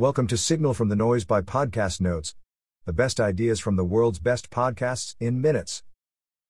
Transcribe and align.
Welcome 0.00 0.28
to 0.28 0.38
Signal 0.38 0.72
from 0.72 0.88
the 0.88 0.96
Noise 0.96 1.26
by 1.26 1.42
Podcast 1.42 2.00
Notes, 2.00 2.34
the 2.86 2.92
best 2.94 3.20
ideas 3.20 3.60
from 3.60 3.76
the 3.76 3.84
world's 3.84 4.18
best 4.18 4.48
podcasts 4.48 5.14
in 5.20 5.42
minutes. 5.42 5.82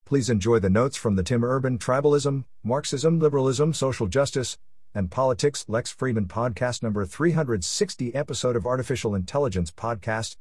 Please 0.07 0.31
enjoy 0.31 0.61
the 0.61 0.71
notes 0.71 0.97
from 0.97 1.17
the 1.17 1.25
Tim 1.25 1.43
Urban 1.43 1.77
Tribalism, 1.77 2.45
Marxism, 2.63 3.19
Liberalism, 3.19 3.75
Social 3.75 4.07
Justice, 4.07 4.57
and 4.95 5.11
Politics 5.11 5.65
Lex 5.67 5.93
Fridman 5.93 6.29
podcast 6.29 6.81
number 6.81 7.05
360 7.05 8.15
episode 8.15 8.55
of 8.55 8.67
Artificial 8.67 9.17
Intelligence 9.17 9.73
podcast. 9.73 10.37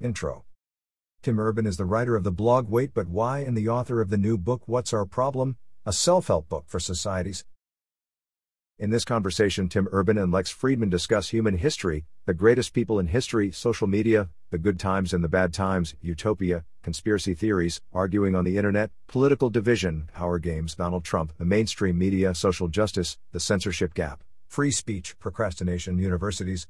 Intro. 0.00 0.46
Tim 1.20 1.38
Urban 1.38 1.66
is 1.66 1.76
the 1.76 1.84
writer 1.84 2.16
of 2.16 2.24
the 2.24 2.32
blog 2.32 2.70
Wait 2.70 2.94
But 2.94 3.08
Why 3.08 3.40
and 3.40 3.54
the 3.54 3.68
author 3.68 4.00
of 4.00 4.08
the 4.08 4.16
new 4.16 4.38
book 4.38 4.62
What's 4.64 4.94
Our 4.94 5.04
Problem? 5.04 5.58
A 5.84 5.92
self-help 5.92 6.48
book 6.48 6.64
for 6.66 6.80
societies. 6.80 7.44
In 8.82 8.90
this 8.90 9.04
conversation, 9.04 9.68
Tim 9.68 9.86
Urban 9.92 10.18
and 10.18 10.32
Lex 10.32 10.52
Fridman 10.52 10.90
discuss 10.90 11.28
human 11.28 11.56
history, 11.56 12.04
the 12.26 12.34
greatest 12.34 12.72
people 12.72 12.98
in 12.98 13.06
history, 13.06 13.52
social 13.52 13.86
media, 13.86 14.28
the 14.50 14.58
good 14.58 14.80
times 14.80 15.14
and 15.14 15.22
the 15.22 15.28
bad 15.28 15.54
times, 15.54 15.94
utopia, 16.00 16.64
conspiracy 16.82 17.32
theories, 17.32 17.80
arguing 17.92 18.34
on 18.34 18.44
the 18.44 18.58
internet, 18.58 18.90
political 19.06 19.50
division, 19.50 20.10
power 20.12 20.40
games, 20.40 20.74
Donald 20.74 21.04
Trump, 21.04 21.32
the 21.38 21.44
mainstream 21.44 21.96
media, 21.96 22.34
social 22.34 22.66
justice, 22.66 23.18
the 23.30 23.38
censorship 23.38 23.94
gap, 23.94 24.24
free 24.48 24.72
speech, 24.72 25.16
procrastination, 25.20 25.96
universities, 25.96 26.66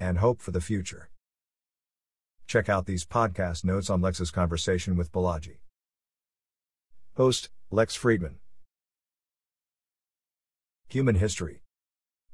and 0.00 0.16
hope 0.16 0.40
for 0.40 0.52
the 0.52 0.62
future. 0.62 1.10
Check 2.46 2.70
out 2.70 2.86
these 2.86 3.04
podcast 3.04 3.66
notes 3.66 3.90
on 3.90 4.00
Lex's 4.00 4.30
conversation 4.30 4.96
with 4.96 5.12
Balaji. 5.12 5.58
Host, 7.16 7.50
Lex 7.70 7.98
Fridman. 7.98 8.36
Human 10.92 11.14
History. 11.14 11.62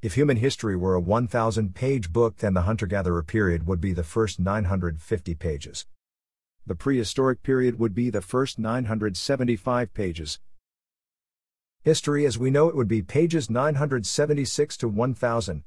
If 0.01 0.15
human 0.15 0.37
history 0.37 0.75
were 0.75 0.95
a 0.95 0.99
1,000 0.99 1.75
page 1.75 2.11
book, 2.11 2.37
then 2.37 2.55
the 2.55 2.63
hunter 2.63 2.87
gatherer 2.87 3.21
period 3.21 3.67
would 3.67 3.79
be 3.79 3.93
the 3.93 4.03
first 4.03 4.39
950 4.39 5.35
pages. 5.35 5.85
The 6.65 6.73
prehistoric 6.73 7.43
period 7.43 7.77
would 7.77 7.93
be 7.93 8.09
the 8.09 8.21
first 8.21 8.57
975 8.57 9.93
pages. 9.93 10.39
History 11.83 12.25
as 12.25 12.39
we 12.39 12.49
know 12.49 12.67
it 12.67 12.75
would 12.75 12.87
be 12.87 13.03
pages 13.03 13.47
976 13.47 14.77
to 14.77 14.87
1000. 14.87 15.63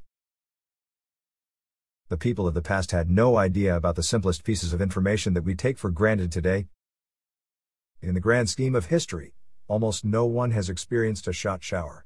The 2.09 2.17
people 2.17 2.49
of 2.49 2.55
the 2.55 2.61
past 2.61 2.91
had 2.91 3.09
no 3.09 3.37
idea 3.37 3.77
about 3.77 3.95
the 3.95 4.03
simplest 4.03 4.43
pieces 4.43 4.73
of 4.73 4.83
information 4.83 5.35
that 5.35 5.45
we 5.45 5.55
take 5.55 5.79
for 5.79 5.91
granted 5.91 6.33
today. 6.33 6.67
In 8.03 8.15
the 8.15 8.21
grand 8.21 8.51
scheme 8.51 8.75
of 8.75 8.87
history, 8.87 9.35
almost 9.69 10.05
no 10.05 10.27
one 10.27 10.51
has 10.51 10.69
experienced 10.69 11.29
a 11.29 11.33
shot 11.33 11.63
shower. 11.63 12.05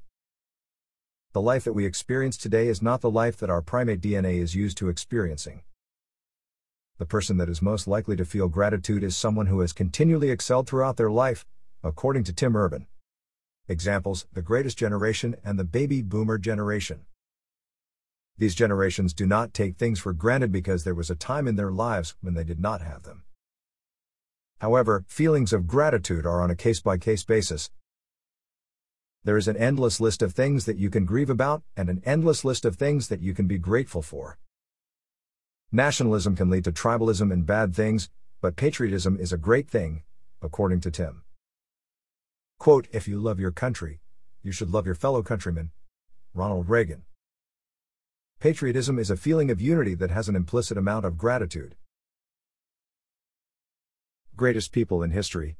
The 1.35 1.41
life 1.41 1.65
that 1.65 1.73
we 1.73 1.85
experience 1.85 2.37
today 2.37 2.69
is 2.69 2.81
not 2.81 3.01
the 3.01 3.11
life 3.11 3.35
that 3.39 3.49
our 3.49 3.61
primate 3.61 3.99
DNA 3.99 4.37
is 4.37 4.55
used 4.55 4.77
to 4.77 4.87
experiencing. 4.87 5.63
The 6.97 7.05
person 7.05 7.35
that 7.35 7.49
is 7.49 7.61
most 7.61 7.89
likely 7.89 8.15
to 8.15 8.23
feel 8.23 8.47
gratitude 8.47 9.03
is 9.03 9.17
someone 9.17 9.47
who 9.47 9.59
has 9.59 9.73
continually 9.73 10.29
excelled 10.29 10.65
throughout 10.65 10.95
their 10.95 11.11
life, 11.11 11.45
according 11.83 12.23
to 12.23 12.33
Tim 12.33 12.55
Urban. 12.55 12.87
Examples 13.67 14.27
the 14.31 14.41
greatest 14.41 14.77
generation 14.77 15.35
and 15.43 15.59
the 15.59 15.65
baby 15.65 16.01
boomer 16.01 16.37
generation. 16.37 17.01
These 18.37 18.55
generations 18.55 19.13
do 19.13 19.25
not 19.25 19.53
take 19.53 19.75
things 19.75 19.99
for 19.99 20.13
granted 20.13 20.53
because 20.53 20.85
there 20.85 20.95
was 20.95 21.09
a 21.09 21.15
time 21.15 21.49
in 21.49 21.57
their 21.57 21.69
lives 21.69 22.15
when 22.21 22.35
they 22.35 22.45
did 22.45 22.61
not 22.61 22.79
have 22.79 23.03
them. 23.03 23.25
However, 24.59 25.03
feelings 25.09 25.51
of 25.51 25.67
gratitude 25.67 26.25
are 26.25 26.41
on 26.41 26.49
a 26.49 26.55
case 26.55 26.79
by 26.79 26.97
case 26.97 27.25
basis, 27.25 27.71
there 29.25 29.37
is 29.37 29.47
an 29.47 29.57
endless 29.57 29.99
list 29.99 30.21
of 30.21 30.33
things 30.33 30.65
that 30.65 30.77
you 30.77 30.91
can 30.91 31.03
grieve 31.03 31.31
about, 31.31 31.63
and 31.75 31.89
an 31.89 31.99
endless 32.05 32.45
list 32.45 32.63
of 32.63 32.75
things 32.75 33.07
that 33.07 33.21
you 33.21 33.33
can 33.33 33.47
be 33.47 33.57
grateful 33.57 34.03
for. 34.03 34.37
Nationalism 35.71 36.35
can 36.35 36.51
lead 36.51 36.63
to 36.63 36.71
tribalism 36.71 37.33
and 37.33 37.43
bad 37.43 37.75
things, 37.75 38.11
but 38.39 38.55
patriotism 38.55 39.17
is 39.19 39.33
a 39.33 39.37
great 39.37 39.67
thing, 39.67 40.03
according 40.43 40.79
to 40.81 40.91
Tim. 40.91 41.23
Quote, 42.59 42.87
if 42.91 43.07
you 43.07 43.17
love 43.17 43.39
your 43.39 43.51
country, 43.51 43.99
you 44.43 44.51
should 44.51 44.69
love 44.69 44.85
your 44.85 44.93
fellow 44.93 45.23
countrymen. 45.23 45.71
Ronald 46.35 46.69
Reagan. 46.69 47.01
Patriotism 48.39 48.99
is 48.99 49.09
a 49.09 49.17
feeling 49.17 49.49
of 49.49 49.59
unity 49.59 49.95
that 49.95 50.11
has 50.11 50.29
an 50.29 50.35
implicit 50.35 50.77
amount 50.77 51.03
of 51.03 51.17
gratitude. 51.17 51.75
Greatest 54.35 54.71
people 54.71 55.01
in 55.01 55.09
history. 55.09 55.57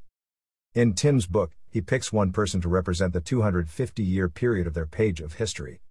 In 0.75 0.93
Tim's 0.93 1.25
book, 1.25 1.53
he 1.75 1.81
picks 1.81 2.13
one 2.13 2.31
person 2.31 2.61
to 2.61 2.69
represent 2.69 3.11
the 3.11 3.19
250 3.19 4.01
year 4.01 4.29
period 4.29 4.65
of 4.65 4.73
their 4.73 4.85
page 4.85 5.19
of 5.19 5.33
history. 5.33 5.81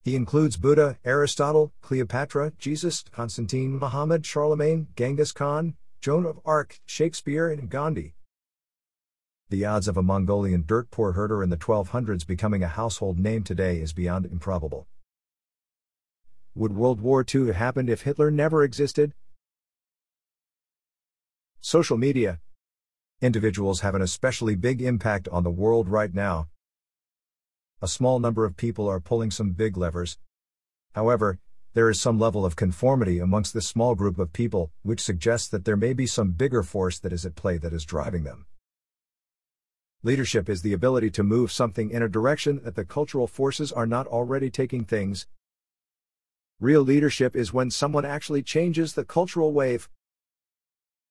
He 0.00 0.16
includes 0.16 0.56
Buddha, 0.56 0.96
Aristotle, 1.04 1.70
Cleopatra, 1.82 2.50
Jesus, 2.58 3.04
Constantine, 3.12 3.78
Muhammad, 3.78 4.24
Charlemagne, 4.24 4.86
Genghis 4.96 5.32
Khan, 5.32 5.74
Joan 6.00 6.24
of 6.24 6.40
Arc, 6.46 6.80
Shakespeare, 6.86 7.50
and 7.50 7.68
Gandhi. 7.68 8.14
The 9.50 9.66
odds 9.66 9.86
of 9.86 9.98
a 9.98 10.02
Mongolian 10.02 10.64
dirt 10.66 10.90
poor 10.90 11.12
herder 11.12 11.42
in 11.42 11.50
the 11.50 11.58
1200s 11.58 12.26
becoming 12.26 12.62
a 12.62 12.68
household 12.68 13.18
name 13.18 13.44
today 13.44 13.82
is 13.82 13.92
beyond 13.92 14.24
improbable. 14.24 14.86
Would 16.54 16.74
World 16.74 17.02
War 17.02 17.22
II 17.22 17.48
have 17.48 17.56
happened 17.56 17.90
if 17.90 18.00
Hitler 18.00 18.30
never 18.30 18.64
existed? 18.64 19.12
Social 21.60 21.98
media, 21.98 22.40
Individuals 23.20 23.80
have 23.80 23.94
an 23.94 24.02
especially 24.02 24.54
big 24.54 24.82
impact 24.82 25.28
on 25.28 25.44
the 25.44 25.50
world 25.50 25.88
right 25.88 26.12
now. 26.12 26.48
A 27.80 27.88
small 27.88 28.18
number 28.18 28.44
of 28.44 28.56
people 28.56 28.88
are 28.88 29.00
pulling 29.00 29.30
some 29.30 29.50
big 29.50 29.76
levers. 29.76 30.18
However, 30.94 31.38
there 31.74 31.90
is 31.90 32.00
some 32.00 32.18
level 32.18 32.44
of 32.44 32.54
conformity 32.54 33.18
amongst 33.18 33.52
this 33.52 33.66
small 33.66 33.94
group 33.94 34.18
of 34.18 34.32
people, 34.32 34.70
which 34.82 35.00
suggests 35.00 35.48
that 35.48 35.64
there 35.64 35.76
may 35.76 35.92
be 35.92 36.06
some 36.06 36.30
bigger 36.30 36.62
force 36.62 36.98
that 37.00 37.12
is 37.12 37.26
at 37.26 37.34
play 37.34 37.56
that 37.58 37.72
is 37.72 37.84
driving 37.84 38.24
them. 38.24 38.46
Leadership 40.02 40.48
is 40.48 40.62
the 40.62 40.72
ability 40.72 41.10
to 41.10 41.22
move 41.22 41.50
something 41.50 41.90
in 41.90 42.02
a 42.02 42.08
direction 42.08 42.60
that 42.62 42.74
the 42.74 42.84
cultural 42.84 43.26
forces 43.26 43.72
are 43.72 43.86
not 43.86 44.06
already 44.06 44.50
taking 44.50 44.84
things. 44.84 45.26
Real 46.60 46.82
leadership 46.82 47.34
is 47.34 47.52
when 47.52 47.70
someone 47.70 48.04
actually 48.04 48.42
changes 48.42 48.92
the 48.92 49.04
cultural 49.04 49.52
wave. 49.52 49.88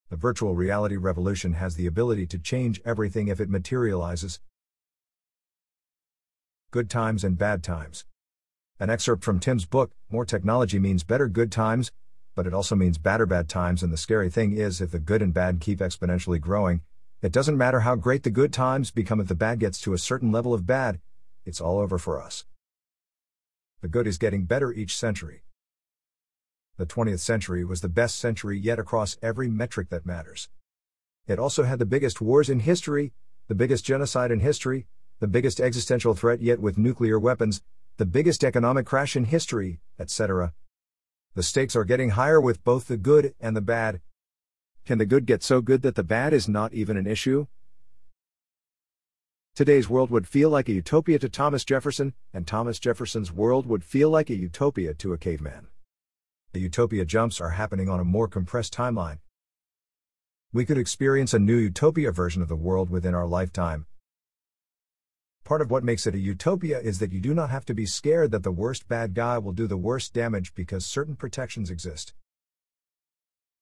The 0.10 0.18
virtual 0.18 0.56
reality 0.56 0.98
revolution 0.98 1.54
has 1.54 1.76
the 1.76 1.88
ability 1.88 2.28
to 2.28 2.40
change 2.40 2.82
everything 2.86 3.28
if 3.28 3.40
it 3.40 3.50
materializes. 3.50 4.40
Good 6.72 6.90
times 6.90 7.24
and 7.24 7.38
bad 7.38 7.64
times. 7.64 8.06
An 8.80 8.90
excerpt 8.90 9.24
from 9.24 9.40
Tim's 9.40 9.66
book, 9.66 9.92
More 10.10 10.26
Technology 10.26 10.80
Means 10.80 11.04
Better 11.04 11.28
Good 11.28 11.52
Times, 11.52 11.92
but 12.36 12.48
it 12.48 12.54
also 12.54 12.76
means 12.76 12.98
badder 12.98 13.26
bad 13.26 13.48
times. 13.48 13.84
And 13.84 13.94
the 13.94 13.98
scary 13.98 14.30
thing 14.30 14.58
is, 14.58 14.82
if 14.82 14.92
the 14.92 15.00
good 15.00 15.22
and 15.22 15.34
bad 15.34 15.60
keep 15.60 15.80
exponentially 15.80 16.42
growing, 16.42 16.82
it 17.22 17.32
doesn't 17.32 17.58
matter 17.58 17.82
how 17.82 17.96
great 17.96 18.24
the 18.24 18.32
good 18.32 18.52
times 18.52 18.92
become 18.92 19.20
if 19.20 19.28
the 19.28 19.36
bad 19.36 19.60
gets 19.60 19.80
to 19.82 19.94
a 19.94 19.98
certain 19.98 20.32
level 20.32 20.54
of 20.54 20.66
bad, 20.66 21.00
it's 21.46 21.62
all 21.62 21.80
over 21.80 21.98
for 21.98 22.22
us. 22.22 22.46
The 23.82 23.88
good 23.88 24.08
is 24.08 24.18
getting 24.18 24.46
better 24.46 24.74
each 24.74 24.98
century. 24.98 25.43
The 26.76 26.88
20th 26.88 27.20
century 27.20 27.64
was 27.64 27.82
the 27.82 27.88
best 27.88 28.18
century 28.18 28.58
yet 28.58 28.80
across 28.80 29.16
every 29.22 29.48
metric 29.48 29.90
that 29.90 30.08
matters. 30.08 30.50
It 31.28 31.38
also 31.38 31.64
had 31.64 31.78
the 31.78 31.86
biggest 31.86 32.20
wars 32.20 32.50
in 32.50 32.62
history, 32.62 33.14
the 33.48 33.54
biggest 33.54 33.86
genocide 33.86 34.32
in 34.32 34.40
history, 34.40 34.88
the 35.20 35.28
biggest 35.28 35.62
existential 35.62 36.16
threat 36.16 36.42
yet 36.42 36.60
with 36.60 36.80
nuclear 36.80 37.20
weapons, 37.20 37.62
the 37.98 38.08
biggest 38.08 38.44
economic 38.44 38.88
crash 38.88 39.16
in 39.16 39.26
history, 39.26 39.82
etc. 40.00 40.54
The 41.36 41.44
stakes 41.44 41.76
are 41.76 41.86
getting 41.86 42.12
higher 42.12 42.42
with 42.42 42.64
both 42.64 42.88
the 42.88 42.98
good 42.98 43.36
and 43.40 43.56
the 43.56 43.62
bad. 43.62 44.02
Can 44.84 44.98
the 44.98 45.06
good 45.06 45.28
get 45.28 45.44
so 45.44 45.62
good 45.62 45.84
that 45.84 45.94
the 45.94 46.04
bad 46.04 46.34
is 46.34 46.50
not 46.50 46.74
even 46.74 46.98
an 46.98 47.06
issue? 47.06 47.46
Today's 49.56 49.88
world 49.88 50.10
would 50.10 50.28
feel 50.28 50.50
like 50.50 50.68
a 50.68 50.74
utopia 50.74 51.20
to 51.20 51.30
Thomas 51.30 51.64
Jefferson, 51.64 52.16
and 52.34 52.48
Thomas 52.48 52.80
Jefferson's 52.80 53.32
world 53.32 53.68
would 53.68 53.84
feel 53.84 54.10
like 54.10 54.32
a 54.32 54.36
utopia 54.36 54.96
to 54.96 55.14
a 55.14 55.20
caveman 55.20 55.68
the 56.54 56.60
utopia 56.60 57.04
jumps 57.04 57.42
are 57.42 57.50
happening 57.50 57.90
on 57.90 58.00
a 58.00 58.06
more 58.06 58.28
compressed 58.28 58.72
timeline. 58.74 59.18
We 60.54 60.66
could 60.66 60.78
experience 60.78 61.34
a 61.34 61.40
new 61.40 61.58
utopia 61.58 62.12
version 62.12 62.44
of 62.44 62.48
the 62.48 62.56
world 62.56 62.92
within 62.92 63.16
our 63.16 63.26
lifetime. 63.26 63.88
Part 65.44 65.62
of 65.62 65.72
what 65.72 65.84
makes 65.84 66.06
it 66.06 66.14
a 66.14 66.20
utopia 66.20 66.80
is 66.80 67.00
that 67.00 67.12
you 67.12 67.20
do 67.20 67.34
not 67.34 67.50
have 67.50 67.66
to 67.66 67.74
be 67.74 67.88
scared 67.88 68.30
that 68.32 68.44
the 68.44 68.52
worst 68.52 68.88
bad 68.88 69.16
guy 69.16 69.40
will 69.40 69.52
do 69.52 69.66
the 69.66 69.78
worst 69.78 70.14
damage 70.14 70.54
because 70.54 70.86
certain 70.86 71.16
protections 71.16 71.72
exist. 71.72 72.14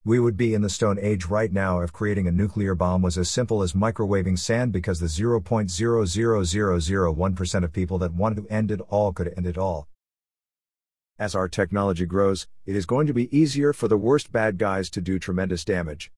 We 0.04 0.20
would 0.20 0.36
be 0.36 0.54
in 0.54 0.62
the 0.62 0.70
Stone 0.70 1.00
Age 1.00 1.28
right 1.28 1.54
now 1.54 1.80
if 1.80 1.94
creating 1.94 2.28
a 2.28 2.32
nuclear 2.32 2.76
bomb 2.76 3.02
was 3.02 3.18
as 3.18 3.30
simple 3.30 3.64
as 3.64 3.72
microwaving 3.74 4.38
sand 4.38 4.74
because 4.74 5.00
the 5.00 5.06
0.00001% 5.06 7.64
of 7.64 7.72
people 7.72 7.98
that 8.00 8.14
wanted 8.14 8.36
to 8.36 8.48
end 8.52 8.72
it 8.72 8.82
all 8.90 9.14
could 9.14 9.34
end 9.38 9.48
it 9.48 9.58
all. 9.58 9.88
As 11.20 11.36
our 11.36 11.48
technology 11.48 12.06
grows, 12.06 12.48
it 12.66 12.76
is 12.76 12.86
going 12.86 13.08
to 13.08 13.14
be 13.14 13.36
easier 13.38 13.74
for 13.74 13.88
the 13.88 13.98
worst 13.98 14.32
bad 14.32 14.58
guys 14.58 14.90
to 14.92 15.02
do 15.02 15.20
tremendous 15.20 15.64
damage. 15.64 16.12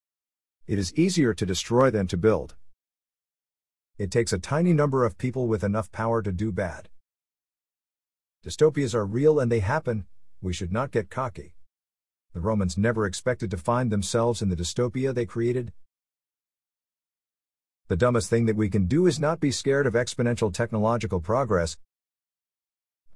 It 0.66 0.80
is 0.80 0.94
easier 0.96 1.34
to 1.34 1.46
destroy 1.46 1.92
than 1.92 2.08
to 2.08 2.18
build. 2.18 2.56
It 3.98 4.12
takes 4.12 4.34
a 4.34 4.40
tiny 4.40 4.74
number 4.74 5.06
of 5.06 5.18
people 5.18 5.48
with 5.48 5.64
enough 5.64 5.92
power 5.92 6.22
to 6.22 6.32
do 6.32 6.52
bad. 6.52 6.90
Dystopias 8.46 8.94
are 8.94 9.06
real 9.06 9.40
and 9.40 9.52
they 9.52 9.60
happen, 9.60 10.06
we 10.42 10.54
should 10.54 10.72
not 10.72 10.92
get 10.92 11.10
cocky. 11.10 11.56
The 12.34 12.42
Romans 12.42 12.78
never 12.78 13.06
expected 13.06 13.52
to 13.52 13.58
find 13.58 13.92
themselves 13.92 14.42
in 14.42 14.50
the 14.50 14.56
dystopia 14.56 15.14
they 15.14 15.26
created. 15.26 15.72
The 17.90 17.96
dumbest 17.96 18.30
thing 18.30 18.46
that 18.48 18.56
we 18.56 18.70
can 18.70 18.88
do 18.88 19.06
is 19.06 19.20
not 19.20 19.40
be 19.40 19.52
scared 19.52 19.86
of 19.86 19.94
exponential 19.94 20.54
technological 20.54 21.20
progress. 21.20 21.78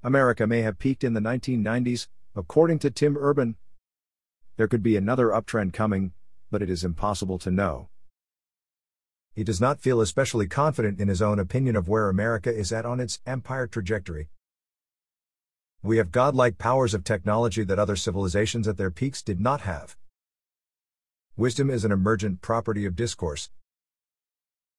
America 0.02 0.46
may 0.46 0.62
have 0.62 0.78
peaked 0.78 1.02
in 1.02 1.14
the 1.14 1.20
1990s, 1.20 2.06
according 2.36 2.78
to 2.78 2.90
Tim 2.90 3.16
Urban. 3.18 3.56
There 4.56 4.68
could 4.68 4.82
be 4.82 4.96
another 4.96 5.28
uptrend 5.28 5.72
coming, 5.72 6.12
but 6.50 6.62
it 6.62 6.70
is 6.70 6.84
impossible 6.84 7.38
to 7.38 7.50
know. 7.50 7.88
He 9.34 9.42
does 9.42 9.60
not 9.60 9.80
feel 9.80 10.00
especially 10.00 10.46
confident 10.46 11.00
in 11.00 11.08
his 11.08 11.20
own 11.20 11.38
opinion 11.38 11.74
of 11.74 11.88
where 11.88 12.08
America 12.08 12.52
is 12.52 12.72
at 12.72 12.86
on 12.86 13.00
its 13.00 13.20
empire 13.26 13.66
trajectory. 13.66 14.28
We 15.82 15.96
have 15.98 16.12
godlike 16.12 16.58
powers 16.58 16.94
of 16.94 17.04
technology 17.04 17.64
that 17.64 17.78
other 17.78 17.96
civilizations 17.96 18.66
at 18.68 18.76
their 18.76 18.90
peaks 18.90 19.22
did 19.22 19.40
not 19.40 19.62
have. 19.62 19.96
Wisdom 21.36 21.70
is 21.70 21.84
an 21.84 21.92
emergent 21.92 22.40
property 22.40 22.84
of 22.84 22.96
discourse. 22.96 23.50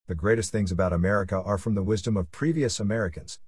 The 0.08 0.14
greatest 0.14 0.50
things 0.52 0.72
about 0.72 0.92
America 0.92 1.40
are 1.40 1.56
from 1.58 1.74
the 1.74 1.82
wisdom 1.82 2.16
of 2.16 2.32
previous 2.32 2.80
Americans. 2.80 3.38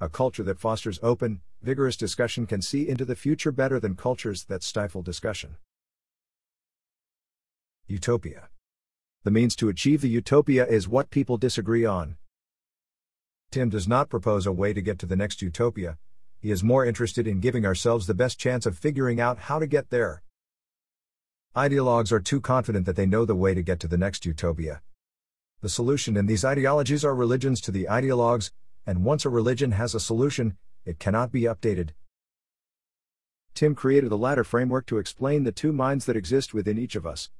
A 0.00 0.08
culture 0.08 0.42
that 0.42 0.58
fosters 0.58 1.00
open, 1.02 1.40
vigorous 1.62 1.96
discussion 1.96 2.46
can 2.46 2.60
see 2.60 2.88
into 2.88 3.04
the 3.04 3.16
future 3.16 3.50
better 3.50 3.80
than 3.80 3.96
cultures 3.96 4.44
that 4.44 4.62
stifle 4.62 5.02
discussion. 5.02 5.56
Utopia. 7.86 8.48
The 9.24 9.30
means 9.30 9.56
to 9.56 9.68
achieve 9.68 10.02
the 10.02 10.08
utopia 10.08 10.66
is 10.66 10.88
what 10.88 11.10
people 11.10 11.38
disagree 11.38 11.84
on. 11.84 12.16
Tim 13.50 13.70
does 13.70 13.88
not 13.88 14.10
propose 14.10 14.46
a 14.46 14.52
way 14.52 14.72
to 14.72 14.82
get 14.82 14.98
to 14.98 15.06
the 15.06 15.16
next 15.16 15.40
utopia, 15.40 15.98
he 16.38 16.50
is 16.50 16.62
more 16.62 16.84
interested 16.84 17.26
in 17.26 17.40
giving 17.40 17.64
ourselves 17.64 18.06
the 18.06 18.14
best 18.14 18.38
chance 18.38 18.66
of 18.66 18.78
figuring 18.78 19.20
out 19.20 19.38
how 19.38 19.58
to 19.58 19.66
get 19.66 19.90
there. 19.90 20.22
Ideologues 21.56 22.12
are 22.12 22.20
too 22.20 22.40
confident 22.40 22.84
that 22.86 22.96
they 22.96 23.06
know 23.06 23.24
the 23.24 23.34
way 23.34 23.54
to 23.54 23.62
get 23.62 23.80
to 23.80 23.88
the 23.88 23.96
next 23.96 24.26
utopia. 24.26 24.82
The 25.62 25.68
solution 25.68 26.16
in 26.16 26.26
these 26.26 26.44
ideologies 26.44 27.04
are 27.04 27.14
religions 27.14 27.60
to 27.62 27.72
the 27.72 27.86
ideologues, 27.90 28.50
and 28.86 29.04
once 29.04 29.24
a 29.24 29.28
religion 29.28 29.72
has 29.72 29.94
a 29.94 30.00
solution, 30.00 30.56
it 30.84 31.00
cannot 31.00 31.32
be 31.32 31.42
updated. 31.42 31.90
Tim 33.54 33.74
created 33.74 34.10
the 34.10 34.18
ladder 34.18 34.44
framework 34.44 34.86
to 34.86 34.98
explain 34.98 35.42
the 35.42 35.52
two 35.52 35.72
minds 35.72 36.04
that 36.04 36.16
exist 36.16 36.54
within 36.54 36.78
each 36.78 36.94
of 36.94 37.06
us. 37.06 37.30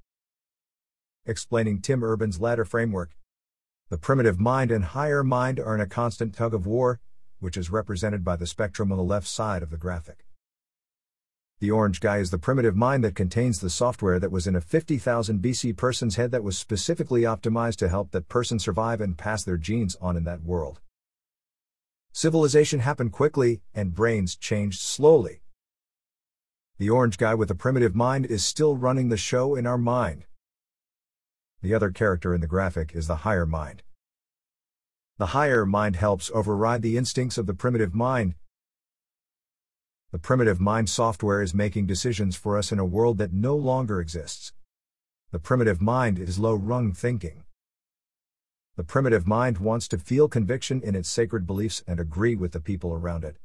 Explaining 1.24 1.80
Tim 1.80 2.02
Urban's 2.02 2.40
ladder 2.40 2.64
framework. 2.64 3.10
The 3.90 3.98
primitive 3.98 4.40
mind 4.40 4.70
and 4.70 4.84
higher 4.84 5.22
mind 5.22 5.60
are 5.60 5.74
in 5.74 5.80
a 5.80 5.86
constant 5.86 6.34
tug 6.34 6.54
of 6.54 6.66
war, 6.66 7.00
which 7.38 7.56
is 7.56 7.70
represented 7.70 8.24
by 8.24 8.36
the 8.36 8.46
spectrum 8.46 8.90
on 8.90 8.98
the 8.98 9.04
left 9.04 9.28
side 9.28 9.62
of 9.62 9.70
the 9.70 9.76
graphic. 9.76 10.26
The 11.60 11.70
orange 11.70 12.00
guy 12.00 12.18
is 12.18 12.30
the 12.30 12.38
primitive 12.38 12.76
mind 12.76 13.04
that 13.04 13.14
contains 13.14 13.60
the 13.60 13.70
software 13.70 14.18
that 14.18 14.32
was 14.32 14.46
in 14.46 14.56
a 14.56 14.60
50,000 14.60 15.40
BC 15.40 15.76
person's 15.76 16.16
head 16.16 16.30
that 16.32 16.44
was 16.44 16.58
specifically 16.58 17.22
optimized 17.22 17.76
to 17.76 17.88
help 17.88 18.10
that 18.10 18.28
person 18.28 18.58
survive 18.58 19.00
and 19.00 19.16
pass 19.16 19.44
their 19.44 19.56
genes 19.56 19.96
on 20.00 20.16
in 20.16 20.24
that 20.24 20.42
world. 20.42 20.80
Civilization 22.16 22.80
happened 22.80 23.12
quickly, 23.12 23.60
and 23.74 23.94
brains 23.94 24.36
changed 24.36 24.80
slowly. 24.80 25.42
The 26.78 26.88
orange 26.88 27.18
guy 27.18 27.34
with 27.34 27.48
the 27.48 27.54
primitive 27.54 27.94
mind 27.94 28.24
is 28.24 28.42
still 28.42 28.74
running 28.74 29.10
the 29.10 29.18
show 29.18 29.54
in 29.54 29.66
our 29.66 29.76
mind. 29.76 30.24
The 31.60 31.74
other 31.74 31.90
character 31.90 32.34
in 32.34 32.40
the 32.40 32.46
graphic 32.46 32.92
is 32.94 33.06
the 33.06 33.16
higher 33.16 33.44
mind. 33.44 33.82
The 35.18 35.36
higher 35.36 35.66
mind 35.66 35.96
helps 35.96 36.30
override 36.32 36.80
the 36.80 36.96
instincts 36.96 37.36
of 37.36 37.44
the 37.44 37.52
primitive 37.52 37.94
mind. 37.94 38.34
The 40.10 40.18
primitive 40.18 40.58
mind 40.58 40.88
software 40.88 41.42
is 41.42 41.52
making 41.52 41.86
decisions 41.86 42.34
for 42.34 42.56
us 42.56 42.72
in 42.72 42.78
a 42.78 42.86
world 42.86 43.18
that 43.18 43.34
no 43.34 43.54
longer 43.54 44.00
exists. 44.00 44.54
The 45.32 45.38
primitive 45.38 45.82
mind 45.82 46.18
is 46.18 46.38
low 46.38 46.54
rung 46.54 46.94
thinking. 46.94 47.42
The 48.76 48.84
primitive 48.84 49.26
mind 49.26 49.56
wants 49.56 49.88
to 49.88 49.98
feel 49.98 50.28
conviction 50.28 50.82
in 50.82 50.94
its 50.94 51.08
sacred 51.08 51.46
beliefs 51.46 51.82
and 51.86 51.98
agree 51.98 52.36
with 52.36 52.52
the 52.52 52.60
people 52.60 52.92
around 52.92 53.24
it. 53.24 53.38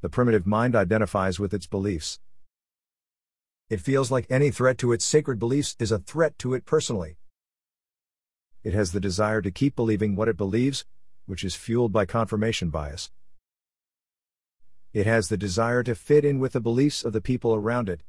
The 0.00 0.08
primitive 0.08 0.48
mind 0.48 0.74
identifies 0.74 1.38
with 1.38 1.54
its 1.54 1.68
beliefs. 1.68 2.18
It 3.70 3.80
feels 3.80 4.10
like 4.10 4.26
any 4.28 4.50
threat 4.50 4.78
to 4.78 4.90
its 4.90 5.04
sacred 5.04 5.38
beliefs 5.38 5.76
is 5.78 5.92
a 5.92 6.00
threat 6.00 6.36
to 6.38 6.54
it 6.54 6.64
personally. 6.64 7.18
It 8.64 8.74
has 8.74 8.90
the 8.90 8.98
desire 8.98 9.40
to 9.42 9.52
keep 9.52 9.76
believing 9.76 10.16
what 10.16 10.28
it 10.28 10.36
believes, 10.36 10.84
which 11.26 11.44
is 11.44 11.54
fueled 11.54 11.92
by 11.92 12.04
confirmation 12.04 12.70
bias. 12.70 13.12
It 14.92 15.06
has 15.06 15.28
the 15.28 15.36
desire 15.36 15.84
to 15.84 15.94
fit 15.94 16.24
in 16.24 16.40
with 16.40 16.54
the 16.54 16.60
beliefs 16.60 17.04
of 17.04 17.12
the 17.12 17.20
people 17.20 17.54
around 17.54 17.88
it. 17.88 18.02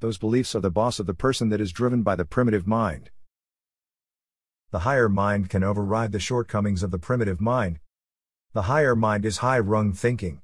Those 0.00 0.18
beliefs 0.18 0.56
are 0.56 0.60
the 0.60 0.72
boss 0.72 0.98
of 0.98 1.06
the 1.06 1.14
person 1.14 1.50
that 1.50 1.60
is 1.60 1.70
driven 1.70 2.02
by 2.02 2.16
the 2.16 2.24
primitive 2.24 2.66
mind. 2.66 3.10
The 4.70 4.80
higher 4.80 5.08
mind 5.08 5.48
can 5.48 5.64
override 5.64 6.12
the 6.12 6.20
shortcomings 6.20 6.82
of 6.82 6.90
the 6.90 6.98
primitive 6.98 7.40
mind. 7.40 7.78
The 8.52 8.62
higher 8.62 8.94
mind 8.94 9.24
is 9.24 9.38
high 9.38 9.58
rung 9.58 9.94
thinking. 9.94 10.42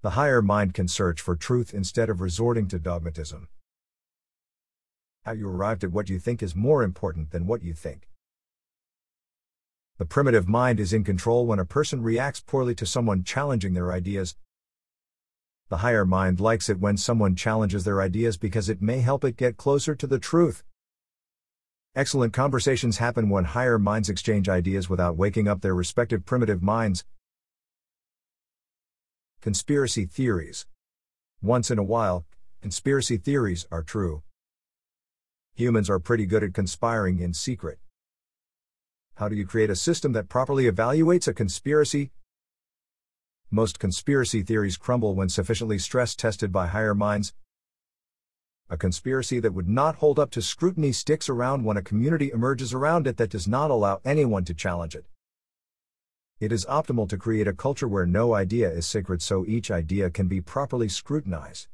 The 0.00 0.10
higher 0.10 0.40
mind 0.40 0.72
can 0.72 0.88
search 0.88 1.20
for 1.20 1.36
truth 1.36 1.74
instead 1.74 2.08
of 2.08 2.22
resorting 2.22 2.68
to 2.68 2.78
dogmatism. 2.78 3.48
How 5.24 5.32
you 5.32 5.46
arrived 5.46 5.84
at 5.84 5.92
what 5.92 6.08
you 6.08 6.18
think 6.18 6.42
is 6.42 6.56
more 6.56 6.82
important 6.82 7.32
than 7.32 7.46
what 7.46 7.62
you 7.62 7.74
think. 7.74 8.08
The 9.98 10.06
primitive 10.06 10.48
mind 10.48 10.80
is 10.80 10.94
in 10.94 11.04
control 11.04 11.46
when 11.46 11.58
a 11.58 11.66
person 11.66 12.02
reacts 12.02 12.40
poorly 12.40 12.74
to 12.76 12.86
someone 12.86 13.24
challenging 13.24 13.74
their 13.74 13.92
ideas. 13.92 14.36
The 15.68 15.78
higher 15.78 16.06
mind 16.06 16.40
likes 16.40 16.70
it 16.70 16.80
when 16.80 16.96
someone 16.96 17.36
challenges 17.36 17.84
their 17.84 18.00
ideas 18.00 18.38
because 18.38 18.70
it 18.70 18.80
may 18.80 19.00
help 19.00 19.22
it 19.22 19.36
get 19.36 19.58
closer 19.58 19.94
to 19.94 20.06
the 20.06 20.18
truth. 20.18 20.64
Excellent 21.96 22.34
conversations 22.34 22.98
happen 22.98 23.30
when 23.30 23.44
higher 23.44 23.78
minds 23.78 24.10
exchange 24.10 24.50
ideas 24.50 24.90
without 24.90 25.16
waking 25.16 25.48
up 25.48 25.62
their 25.62 25.74
respective 25.74 26.26
primitive 26.26 26.62
minds. 26.62 27.06
Conspiracy 29.40 30.04
theories. 30.04 30.66
Once 31.40 31.70
in 31.70 31.78
a 31.78 31.82
while, 31.82 32.26
conspiracy 32.60 33.16
theories 33.16 33.66
are 33.72 33.82
true 33.82 34.22
humans 35.54 35.88
are 35.88 35.98
pretty 35.98 36.26
good 36.26 36.44
at 36.44 36.52
conspiring 36.52 37.18
in 37.18 37.32
secret. 37.32 37.78
How 39.14 39.30
do 39.30 39.34
you 39.34 39.46
create 39.46 39.70
a 39.70 39.76
system 39.76 40.12
that 40.12 40.28
properly 40.28 40.70
evaluates 40.70 41.26
a 41.26 41.32
conspiracy? 41.32 42.10
Most 43.50 43.78
conspiracy 43.78 44.42
theories 44.42 44.76
crumble 44.76 45.14
when 45.14 45.30
sufficiently 45.30 45.78
stress 45.78 46.14
tested 46.14 46.52
by 46.52 46.66
higher 46.66 46.94
minds. 46.94 47.32
A 48.68 48.76
conspiracy 48.76 49.38
that 49.38 49.54
would 49.54 49.68
not 49.68 49.94
hold 49.96 50.18
up 50.18 50.32
to 50.32 50.42
scrutiny 50.42 50.90
sticks 50.90 51.28
around 51.28 51.62
when 51.62 51.76
a 51.76 51.82
community 51.82 52.32
emerges 52.32 52.74
around 52.74 53.06
it 53.06 53.16
that 53.16 53.30
does 53.30 53.46
not 53.46 53.70
allow 53.70 54.00
anyone 54.04 54.44
to 54.44 54.54
challenge 54.54 54.96
it. 54.96 55.06
It 56.40 56.50
is 56.50 56.66
optimal 56.66 57.08
to 57.10 57.16
create 57.16 57.46
a 57.46 57.52
culture 57.52 57.86
where 57.86 58.06
no 58.06 58.34
idea 58.34 58.68
is 58.68 58.84
sacred 58.84 59.22
so 59.22 59.46
each 59.46 59.70
idea 59.70 60.10
can 60.10 60.26
be 60.26 60.40
properly 60.40 60.88
scrutinized. 60.88 61.68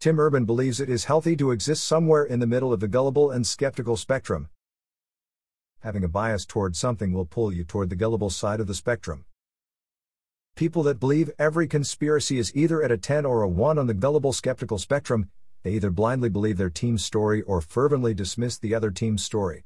Tim 0.00 0.20
Urban 0.20 0.44
believes 0.44 0.80
it 0.80 0.90
is 0.90 1.06
healthy 1.06 1.34
to 1.36 1.50
exist 1.50 1.84
somewhere 1.84 2.24
in 2.24 2.40
the 2.40 2.46
middle 2.46 2.70
of 2.70 2.80
the 2.80 2.88
gullible 2.88 3.30
and 3.30 3.46
skeptical 3.46 3.96
spectrum. 3.96 4.50
Having 5.80 6.04
a 6.04 6.08
bias 6.08 6.44
toward 6.44 6.76
something 6.76 7.14
will 7.14 7.24
pull 7.24 7.50
you 7.50 7.64
toward 7.64 7.88
the 7.88 7.96
gullible 7.96 8.28
side 8.28 8.60
of 8.60 8.66
the 8.66 8.74
spectrum. 8.74 9.24
People 10.56 10.82
that 10.82 11.00
believe 11.00 11.30
every 11.38 11.66
conspiracy 11.66 12.38
is 12.38 12.54
either 12.54 12.82
at 12.82 12.92
a 12.92 12.98
10 12.98 13.24
or 13.24 13.40
a 13.40 13.48
1 13.48 13.78
on 13.78 13.86
the 13.86 13.94
gullible 13.94 14.34
skeptical 14.34 14.76
spectrum, 14.76 15.30
they 15.64 15.72
either 15.72 15.90
blindly 15.90 16.28
believe 16.28 16.56
their 16.56 16.70
team's 16.70 17.04
story 17.04 17.42
or 17.42 17.60
fervently 17.60 18.14
dismiss 18.14 18.56
the 18.56 18.76
other 18.76 18.92
team's 18.92 19.24
story. 19.24 19.64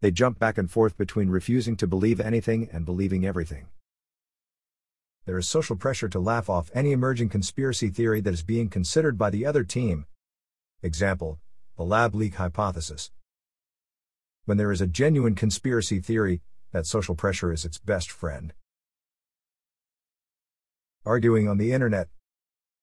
They 0.00 0.10
jump 0.10 0.40
back 0.40 0.58
and 0.58 0.68
forth 0.68 0.98
between 0.98 1.30
refusing 1.30 1.76
to 1.76 1.86
believe 1.86 2.20
anything 2.20 2.68
and 2.72 2.84
believing 2.84 3.24
everything 3.24 3.68
there 5.28 5.36
is 5.36 5.46
social 5.46 5.76
pressure 5.76 6.08
to 6.08 6.18
laugh 6.18 6.48
off 6.48 6.70
any 6.72 6.90
emerging 6.90 7.28
conspiracy 7.28 7.90
theory 7.90 8.22
that 8.22 8.32
is 8.32 8.42
being 8.42 8.70
considered 8.70 9.18
by 9.18 9.28
the 9.28 9.44
other 9.44 9.62
team. 9.62 10.06
Example 10.82 11.38
the 11.76 11.84
lab 11.84 12.14
leak 12.14 12.36
hypothesis. 12.36 13.10
When 14.46 14.56
there 14.56 14.72
is 14.72 14.80
a 14.80 14.86
genuine 14.86 15.34
conspiracy 15.34 16.00
theory, 16.00 16.40
that 16.72 16.86
social 16.86 17.14
pressure 17.14 17.52
is 17.52 17.66
its 17.66 17.76
best 17.76 18.10
friend. 18.10 18.54
Arguing 21.04 21.46
on 21.46 21.58
the 21.58 21.72
Internet. 21.74 22.08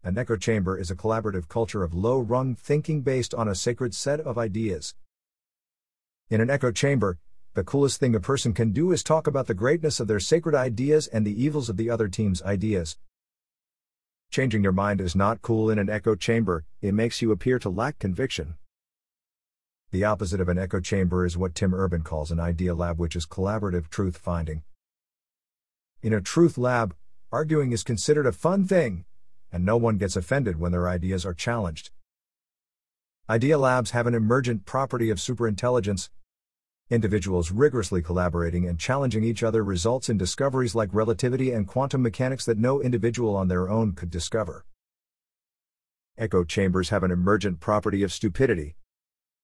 An 0.06 0.20
echo 0.20 0.36
chamber 0.36 0.78
is 0.78 0.92
a 0.92 0.96
collaborative 0.96 1.48
culture 1.48 1.84
of 1.84 1.96
low 1.96 2.20
rung 2.20 2.54
thinking 2.54 3.02
based 3.02 3.34
on 3.34 3.48
a 3.48 3.56
sacred 3.56 3.96
set 3.96 4.20
of 4.20 4.38
ideas. 4.38 4.94
In 6.30 6.40
an 6.42 6.50
echo 6.52 6.72
chamber, 6.72 7.18
the 7.56 7.64
coolest 7.64 8.00
thing 8.00 8.14
a 8.14 8.20
person 8.20 8.54
can 8.54 8.72
do 8.72 8.92
is 8.92 9.02
talk 9.02 9.26
about 9.26 9.48
the 9.48 9.56
greatness 9.56 10.00
of 10.00 10.08
their 10.08 10.20
sacred 10.20 10.54
ideas 10.54 11.08
and 11.08 11.26
the 11.26 11.44
evils 11.44 11.70
of 11.70 11.78
the 11.78 11.90
other 11.90 12.08
team's 12.08 12.44
ideas. 12.44 13.00
Changing 14.30 14.62
your 14.62 14.74
mind 14.74 15.02
is 15.02 15.16
not 15.16 15.42
cool 15.42 15.72
in 15.72 15.80
an 15.80 15.90
echo 15.90 16.14
chamber, 16.14 16.66
it 16.84 16.94
makes 16.94 17.24
you 17.24 17.32
appear 17.32 17.58
to 17.58 17.70
lack 17.70 17.98
conviction. 17.98 18.58
The 19.90 20.04
opposite 20.04 20.40
of 20.40 20.50
an 20.50 20.60
echo 20.60 20.82
chamber 20.82 21.26
is 21.26 21.36
what 21.36 21.56
Tim 21.56 21.74
Urban 21.74 22.04
calls 22.04 22.30
an 22.30 22.40
idea 22.40 22.76
lab, 22.76 23.00
which 23.00 23.16
is 23.16 23.26
collaborative 23.26 23.90
truth 23.90 24.18
finding. 24.18 24.62
In 26.04 26.14
a 26.14 26.22
truth 26.22 26.60
lab, 26.60 26.94
Arguing 27.32 27.74
is 27.74 27.84
considered 27.84 28.28
a 28.28 28.32
fun 28.32 28.66
thing, 28.66 29.04
and 29.56 29.64
no 29.64 29.78
one 29.78 29.98
gets 29.98 30.18
offended 30.18 30.60
when 30.60 30.74
their 30.74 30.90
ideas 30.90 31.26
are 31.26 31.34
challenged. 31.34 31.90
Idea 33.30 33.58
labs 33.58 33.92
have 33.92 34.06
an 34.06 34.14
emergent 34.14 34.66
property 34.66 35.10
of 35.10 35.18
superintelligence. 35.18 36.10
Individuals 36.90 37.52
rigorously 37.52 38.02
collaborating 38.02 38.68
and 38.68 38.78
challenging 38.78 39.24
each 39.24 39.44
other 39.44 39.64
results 39.64 40.10
in 40.10 40.18
discoveries 40.18 40.76
like 40.76 40.94
relativity 40.94 41.54
and 41.54 41.70
quantum 41.70 42.02
mechanics 42.02 42.44
that 42.44 42.58
no 42.58 42.82
individual 42.82 43.34
on 43.34 43.48
their 43.48 43.70
own 43.70 43.94
could 43.94 44.12
discover. 44.12 44.66
Echo 46.18 46.44
chambers 46.44 46.90
have 46.90 47.04
an 47.04 47.12
emergent 47.12 47.62
property 47.62 48.04
of 48.04 48.12
stupidity. 48.12 48.76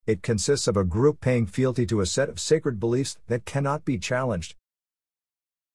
It 0.06 0.22
consists 0.22 0.68
of 0.68 0.76
a 0.76 0.84
group 0.84 1.22
paying 1.22 1.46
fealty 1.46 1.86
to 1.86 2.02
a 2.02 2.06
set 2.06 2.28
of 2.28 2.38
sacred 2.38 2.82
beliefs 2.82 3.18
that 3.28 3.46
cannot 3.46 3.86
be 3.86 3.98
challenged. 3.98 4.56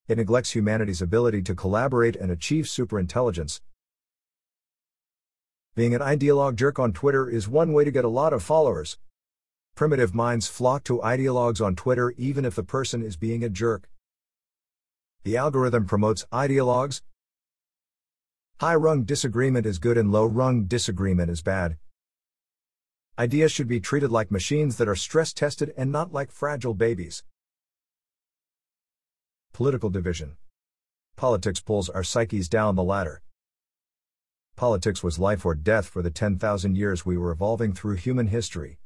It 0.09 0.19
neglects 0.19 0.55
humanity's 0.55 1.01
ability 1.01 1.41
to 1.45 1.55
collaborate 1.55 2.17
and 2.17 2.31
achieve 2.31 2.67
superintelligence. 2.67 3.63
Being 5.77 5.95
an 5.95 6.01
ideologue 6.01 6.57
jerk 6.57 6.79
on 6.79 6.95
Twitter 6.95 7.29
is 7.29 7.47
one 7.47 7.75
way 7.75 7.85
to 7.85 7.91
get 7.91 8.07
a 8.07 8.09
lot 8.09 8.33
of 8.33 8.43
followers. 8.43 8.97
Primitive 9.75 10.15
minds 10.15 10.49
flock 10.49 10.85
to 10.85 11.01
ideologues 11.01 11.63
on 11.63 11.77
Twitter 11.77 12.15
even 12.17 12.47
if 12.47 12.55
the 12.55 12.63
person 12.63 13.03
is 13.03 13.19
being 13.19 13.45
a 13.45 13.51
jerk. 13.51 13.91
The 15.25 15.37
algorithm 15.37 15.85
promotes 15.85 16.25
ideologues. 16.33 17.03
High 18.59 18.77
rung 18.77 19.03
disagreement 19.03 19.67
is 19.67 19.79
good 19.79 19.99
and 19.99 20.11
low 20.11 20.25
rung 20.25 20.65
disagreement 20.65 21.31
is 21.31 21.43
bad. 21.43 21.77
Ideas 23.19 23.53
should 23.53 23.69
be 23.69 23.79
treated 23.79 24.11
like 24.11 24.31
machines 24.31 24.79
that 24.79 24.89
are 24.89 24.97
stress 24.97 25.35
tested 25.35 25.75
and 25.77 25.93
not 25.93 26.11
like 26.11 26.33
fragile 26.33 26.73
babies. 26.73 27.23
Political 29.53 29.91
division. 29.91 30.39
Politics 31.17 31.61
pulls 31.61 31.91
our 31.91 32.03
psyches 32.03 32.49
down 32.49 32.77
the 32.77 32.83
ladder. 32.83 33.21
Politics 34.57 35.03
was 35.03 35.19
life 35.19 35.45
or 35.45 35.55
death 35.55 35.87
for 35.87 36.01
the 36.01 36.11
10,000 36.11 36.79
years 36.79 37.05
we 37.05 37.19
were 37.19 37.31
evolving 37.31 37.75
through 37.75 37.97
human 37.97 38.29
history. 38.29 38.79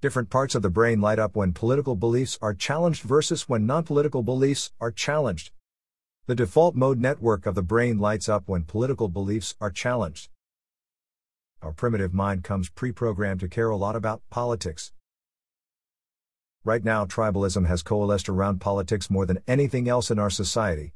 Different 0.00 0.30
parts 0.30 0.56
of 0.56 0.62
the 0.62 0.68
brain 0.68 1.00
light 1.00 1.20
up 1.20 1.36
when 1.36 1.52
political 1.52 1.94
beliefs 1.94 2.40
are 2.42 2.52
challenged 2.52 3.04
versus 3.04 3.48
when 3.48 3.66
non 3.66 3.84
political 3.84 4.24
beliefs 4.24 4.72
are 4.80 4.90
challenged. 4.90 5.52
The 6.26 6.34
default 6.34 6.74
mode 6.74 6.98
network 6.98 7.46
of 7.46 7.54
the 7.54 7.62
brain 7.62 7.98
lights 7.98 8.28
up 8.28 8.48
when 8.48 8.64
political 8.64 9.08
beliefs 9.08 9.54
are 9.60 9.70
challenged. 9.70 10.28
Our 11.62 11.72
primitive 11.72 12.12
mind 12.12 12.42
comes 12.42 12.68
pre 12.68 12.90
programmed 12.90 13.38
to 13.40 13.48
care 13.48 13.70
a 13.70 13.76
lot 13.76 13.94
about 13.94 14.22
politics. 14.28 14.90
Right 16.64 16.82
now, 16.82 17.04
tribalism 17.04 17.68
has 17.68 17.84
coalesced 17.84 18.28
around 18.28 18.60
politics 18.60 19.08
more 19.08 19.24
than 19.24 19.38
anything 19.46 19.88
else 19.88 20.10
in 20.10 20.18
our 20.18 20.30
society. 20.30 20.94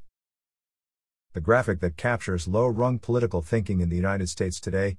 The 1.36 1.42
graphic 1.42 1.80
that 1.80 1.98
captures 1.98 2.48
low 2.48 2.66
rung 2.66 2.98
political 2.98 3.42
thinking 3.42 3.80
in 3.82 3.90
the 3.90 3.94
United 3.94 4.30
States 4.30 4.58
today. 4.58 4.96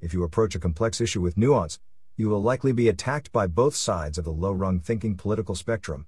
If 0.00 0.14
you 0.14 0.22
approach 0.22 0.54
a 0.54 0.58
complex 0.58 1.02
issue 1.02 1.20
with 1.20 1.36
nuance, 1.36 1.80
you 2.16 2.30
will 2.30 2.40
likely 2.40 2.72
be 2.72 2.88
attacked 2.88 3.30
by 3.30 3.46
both 3.46 3.76
sides 3.76 4.16
of 4.16 4.24
the 4.24 4.32
low 4.32 4.52
rung 4.52 4.80
thinking 4.80 5.18
political 5.18 5.54
spectrum. 5.54 6.06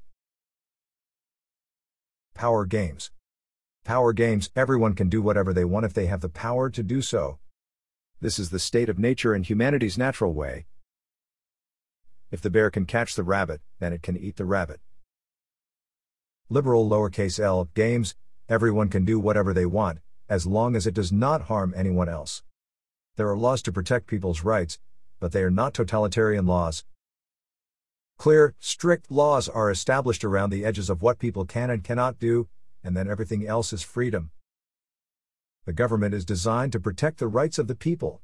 Power 2.32 2.64
games. 2.64 3.10
Power 3.84 4.14
games, 4.14 4.48
everyone 4.56 4.94
can 4.94 5.10
do 5.10 5.20
whatever 5.20 5.52
they 5.52 5.66
want 5.66 5.84
if 5.84 5.92
they 5.92 6.06
have 6.06 6.22
the 6.22 6.30
power 6.30 6.70
to 6.70 6.82
do 6.82 7.02
so. 7.02 7.38
This 8.22 8.38
is 8.38 8.48
the 8.48 8.58
state 8.58 8.88
of 8.88 8.98
nature 8.98 9.34
and 9.34 9.44
humanity's 9.44 9.98
natural 9.98 10.32
way, 10.32 10.64
if 12.30 12.40
the 12.40 12.48
bear 12.48 12.70
can 12.70 12.86
catch 12.86 13.16
the 13.16 13.22
rabbit, 13.22 13.60
then 13.80 13.92
it 13.92 14.00
can 14.00 14.16
eat 14.16 14.36
the 14.36 14.46
rabbit. 14.46 14.80
Liberal 16.48 16.88
lowercase 16.88 17.38
l 17.38 17.68
games, 17.74 18.14
everyone 18.50 18.88
can 18.88 19.04
do 19.04 19.18
whatever 19.18 19.54
they 19.54 19.64
want, 19.64 20.00
as 20.28 20.46
long 20.46 20.76
as 20.76 20.86
it 20.86 20.94
does 20.94 21.10
not 21.10 21.42
harm 21.42 21.72
anyone 21.76 22.08
else. 22.08 22.42
There 23.16 23.28
are 23.30 23.36
laws 23.36 23.62
to 23.62 23.72
protect 23.72 24.06
people's 24.06 24.44
rights, 24.44 24.78
but 25.20 25.32
they 25.32 25.42
are 25.42 25.50
not 25.50 25.72
totalitarian 25.72 26.46
laws. 26.46 26.84
Clear, 28.18 28.54
strict 28.58 29.10
laws 29.10 29.48
are 29.48 29.70
established 29.70 30.24
around 30.24 30.50
the 30.50 30.64
edges 30.64 30.90
of 30.90 31.00
what 31.00 31.18
people 31.18 31.44
can 31.44 31.70
and 31.70 31.84
cannot 31.84 32.18
do, 32.18 32.48
and 32.84 32.96
then 32.96 33.08
everything 33.08 33.46
else 33.46 33.72
is 33.72 33.82
freedom. 33.82 34.30
The 35.64 35.72
government 35.72 36.14
is 36.14 36.24
designed 36.24 36.72
to 36.72 36.80
protect 36.80 37.18
the 37.18 37.28
rights 37.28 37.58
of 37.58 37.68
the 37.68 37.74
people 37.74 38.20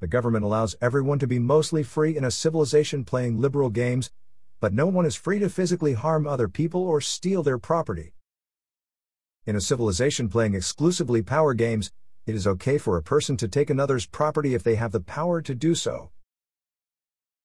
the 0.00 0.08
government 0.08 0.44
allows 0.44 0.76
everyone 0.80 1.18
to 1.20 1.26
be 1.26 1.38
mostly 1.38 1.82
free 1.82 2.16
in 2.16 2.24
a 2.24 2.30
civilization 2.30 3.04
playing 3.04 3.40
liberal 3.40 3.70
games, 3.70 4.10
but 4.60 4.74
no 4.74 4.86
one 4.86 5.06
is 5.06 5.14
free 5.14 5.38
to 5.38 5.48
physically 5.48 5.94
harm 5.94 6.26
other 6.26 6.48
people 6.48 6.82
or 6.82 7.00
steal 7.00 7.42
their 7.42 7.58
property. 7.58 8.13
In 9.46 9.56
a 9.56 9.60
civilization 9.60 10.30
playing 10.30 10.54
exclusively 10.54 11.20
power 11.20 11.52
games, 11.52 11.92
it 12.24 12.34
is 12.34 12.46
okay 12.46 12.78
for 12.78 12.96
a 12.96 13.02
person 13.02 13.36
to 13.36 13.46
take 13.46 13.68
another's 13.68 14.06
property 14.06 14.54
if 14.54 14.62
they 14.62 14.76
have 14.76 14.92
the 14.92 15.00
power 15.00 15.42
to 15.42 15.54
do 15.54 15.74
so. 15.74 16.10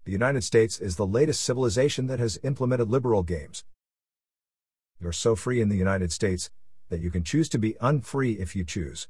The 0.06 0.13
United 0.13 0.46
States 0.46 0.79
is 0.79 0.96
the 0.96 1.06
latest 1.06 1.41
civilization 1.41 2.08
that 2.08 2.20
has 2.20 2.39
implemented 2.41 2.89
liberal 2.89 3.22
games. 3.22 3.65
You're 5.01 5.12
so 5.12 5.36
free 5.36 5.60
in 5.60 5.68
the 5.68 5.75
United 5.75 6.13
States 6.13 6.50
that 6.88 7.01
you 7.01 7.12
can 7.12 7.25
choose 7.25 7.50
to 7.50 7.60
be 7.60 7.75
unfree 7.82 8.39
if 8.39 8.56
you 8.56 8.63
choose. 8.63 9.10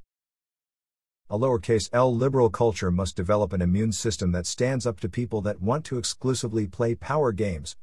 A 1.30 1.38
lowercase 1.38 1.92
l 1.94 2.14
liberal 2.14 2.50
culture 2.50 2.90
must 2.90 3.16
develop 3.16 3.54
an 3.54 3.62
immune 3.62 3.92
system 3.92 4.32
that 4.32 4.48
stands 4.48 4.88
up 4.88 5.00
to 5.02 5.08
people 5.08 5.42
that 5.42 5.62
want 5.62 5.86
to 5.86 6.00
exclusively 6.00 6.66
play 6.66 6.96
power 6.96 7.32
games. 7.32 7.76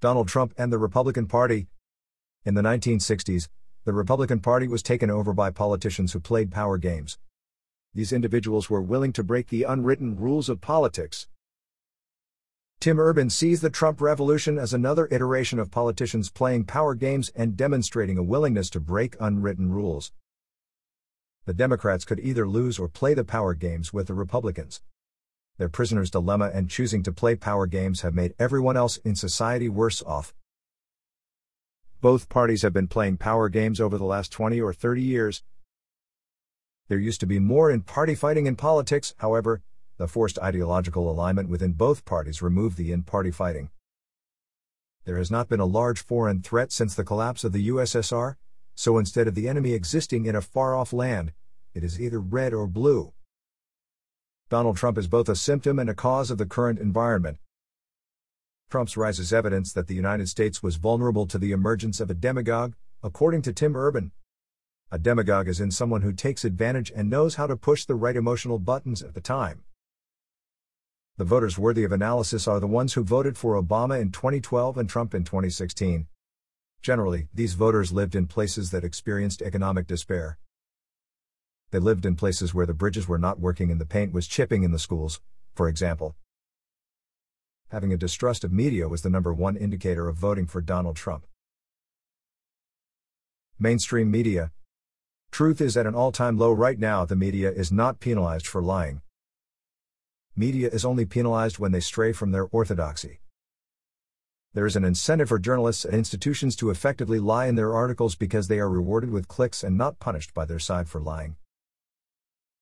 Donald 0.00 0.28
Trump 0.28 0.54
and 0.56 0.72
the 0.72 0.78
Republican 0.78 1.26
Party. 1.26 1.66
In 2.44 2.54
the 2.54 2.62
1960s, 2.62 3.48
the 3.84 3.92
Republican 3.92 4.40
Party 4.40 4.68
was 4.68 4.82
taken 4.82 5.10
over 5.10 5.32
by 5.32 5.50
politicians 5.50 6.12
who 6.12 6.20
played 6.20 6.50
power 6.50 6.78
games. 6.78 7.18
These 7.94 8.12
individuals 8.12 8.68
were 8.68 8.82
willing 8.82 9.12
to 9.14 9.24
break 9.24 9.48
the 9.48 9.64
unwritten 9.64 10.16
rules 10.16 10.48
of 10.48 10.60
politics. 10.60 11.28
Tim 12.80 12.98
Urban 12.98 13.30
sees 13.30 13.60
the 13.60 13.70
Trump 13.70 14.00
revolution 14.00 14.58
as 14.58 14.72
another 14.72 15.08
iteration 15.10 15.58
of 15.58 15.70
politicians 15.70 16.30
playing 16.30 16.64
power 16.64 16.94
games 16.94 17.30
and 17.36 17.56
demonstrating 17.56 18.16
a 18.16 18.22
willingness 18.22 18.70
to 18.70 18.80
break 18.80 19.16
unwritten 19.20 19.70
rules 19.70 20.12
the 21.50 21.54
Democrats 21.54 22.04
could 22.04 22.20
either 22.20 22.46
lose 22.46 22.78
or 22.78 22.86
play 22.86 23.12
the 23.12 23.24
power 23.24 23.54
games 23.54 23.92
with 23.92 24.06
the 24.06 24.14
Republicans. 24.14 24.82
Their 25.58 25.68
prisoner's 25.68 26.08
dilemma 26.08 26.50
and 26.54 26.70
choosing 26.70 27.02
to 27.02 27.12
play 27.12 27.34
power 27.34 27.66
games 27.66 28.02
have 28.02 28.14
made 28.14 28.34
everyone 28.38 28.76
else 28.76 28.98
in 28.98 29.16
society 29.16 29.68
worse 29.68 30.00
off. 30.02 30.32
Both 32.00 32.30
parties 32.30 32.62
have 32.62 32.72
been 32.72 32.88
playing 32.88 33.18
power 33.18 33.50
games 33.50 33.78
over 33.78 33.98
the 33.98 34.04
last 34.04 34.32
20 34.32 34.58
or 34.58 34.72
30 34.72 35.02
years. 35.02 35.42
There 36.88 36.98
used 36.98 37.20
to 37.20 37.26
be 37.26 37.38
more 37.38 37.70
in 37.70 37.82
party 37.82 38.14
fighting 38.14 38.46
in 38.46 38.56
politics, 38.56 39.14
however, 39.18 39.60
the 39.98 40.08
forced 40.08 40.38
ideological 40.38 41.10
alignment 41.10 41.50
within 41.50 41.74
both 41.74 42.06
parties 42.06 42.40
removed 42.40 42.78
the 42.78 42.90
in 42.90 43.02
party 43.02 43.30
fighting. 43.30 43.68
There 45.04 45.18
has 45.18 45.30
not 45.30 45.50
been 45.50 45.60
a 45.60 45.66
large 45.66 46.02
foreign 46.02 46.40
threat 46.40 46.72
since 46.72 46.94
the 46.94 47.04
collapse 47.04 47.44
of 47.44 47.52
the 47.52 47.68
USSR, 47.68 48.36
so 48.74 48.96
instead 48.96 49.28
of 49.28 49.34
the 49.34 49.46
enemy 49.46 49.74
existing 49.74 50.24
in 50.24 50.34
a 50.34 50.40
far 50.40 50.74
off 50.74 50.94
land, 50.94 51.32
it 51.74 51.84
is 51.84 52.00
either 52.00 52.18
red 52.18 52.54
or 52.54 52.66
blue. 52.66 53.12
Donald 54.48 54.78
Trump 54.78 54.96
is 54.96 55.06
both 55.06 55.28
a 55.28 55.36
symptom 55.36 55.78
and 55.78 55.90
a 55.90 55.94
cause 55.94 56.30
of 56.30 56.38
the 56.38 56.46
current 56.46 56.78
environment. 56.78 57.36
Trump's 58.70 58.96
rise 58.96 59.18
is 59.18 59.32
evidence 59.32 59.72
that 59.72 59.88
the 59.88 59.96
United 59.96 60.28
States 60.28 60.62
was 60.62 60.76
vulnerable 60.76 61.26
to 61.26 61.38
the 61.38 61.50
emergence 61.50 61.98
of 61.98 62.08
a 62.08 62.14
demagogue, 62.14 62.74
according 63.02 63.42
to 63.42 63.52
Tim 63.52 63.74
Urban. 63.74 64.12
A 64.92 64.98
demagogue 64.98 65.48
is 65.48 65.60
in 65.60 65.72
someone 65.72 66.02
who 66.02 66.12
takes 66.12 66.44
advantage 66.44 66.92
and 66.94 67.10
knows 67.10 67.34
how 67.34 67.48
to 67.48 67.56
push 67.56 67.84
the 67.84 67.96
right 67.96 68.14
emotional 68.14 68.60
buttons 68.60 69.02
at 69.02 69.14
the 69.14 69.20
time. 69.20 69.64
The 71.16 71.24
voters 71.24 71.58
worthy 71.58 71.82
of 71.82 71.90
analysis 71.90 72.46
are 72.46 72.60
the 72.60 72.68
ones 72.68 72.94
who 72.94 73.02
voted 73.02 73.36
for 73.36 73.60
Obama 73.60 74.00
in 74.00 74.12
2012 74.12 74.78
and 74.78 74.88
Trump 74.88 75.16
in 75.16 75.24
2016. 75.24 76.06
Generally, 76.80 77.26
these 77.34 77.54
voters 77.54 77.90
lived 77.90 78.14
in 78.14 78.28
places 78.28 78.70
that 78.70 78.84
experienced 78.84 79.42
economic 79.42 79.88
despair. 79.88 80.38
They 81.72 81.80
lived 81.80 82.06
in 82.06 82.14
places 82.14 82.54
where 82.54 82.66
the 82.66 82.72
bridges 82.72 83.08
were 83.08 83.18
not 83.18 83.40
working 83.40 83.72
and 83.72 83.80
the 83.80 83.84
paint 83.84 84.12
was 84.12 84.28
chipping 84.28 84.62
in 84.62 84.70
the 84.70 84.78
schools, 84.78 85.20
for 85.56 85.68
example. 85.68 86.14
Having 87.70 87.92
a 87.92 87.96
distrust 87.96 88.42
of 88.42 88.52
media 88.52 88.88
was 88.88 89.02
the 89.02 89.10
number 89.10 89.32
one 89.32 89.56
indicator 89.56 90.08
of 90.08 90.16
voting 90.16 90.44
for 90.44 90.60
Donald 90.60 90.96
Trump. 90.96 91.24
Mainstream 93.60 94.10
media. 94.10 94.50
Truth 95.30 95.60
is 95.60 95.76
at 95.76 95.86
an 95.86 95.94
all 95.94 96.10
time 96.10 96.36
low 96.36 96.50
right 96.50 96.80
now, 96.80 97.04
the 97.04 97.14
media 97.14 97.48
is 97.48 97.70
not 97.70 98.00
penalized 98.00 98.44
for 98.44 98.60
lying. 98.60 99.02
Media 100.34 100.68
is 100.68 100.84
only 100.84 101.04
penalized 101.04 101.60
when 101.60 101.70
they 101.70 101.78
stray 101.78 102.12
from 102.12 102.32
their 102.32 102.48
orthodoxy. 102.50 103.20
There 104.52 104.66
is 104.66 104.74
an 104.74 104.84
incentive 104.84 105.28
for 105.28 105.38
journalists 105.38 105.84
and 105.84 105.94
institutions 105.94 106.56
to 106.56 106.70
effectively 106.70 107.20
lie 107.20 107.46
in 107.46 107.54
their 107.54 107.72
articles 107.72 108.16
because 108.16 108.48
they 108.48 108.58
are 108.58 108.68
rewarded 108.68 109.10
with 109.10 109.28
clicks 109.28 109.62
and 109.62 109.78
not 109.78 110.00
punished 110.00 110.34
by 110.34 110.44
their 110.44 110.58
side 110.58 110.88
for 110.88 111.00
lying. 111.00 111.36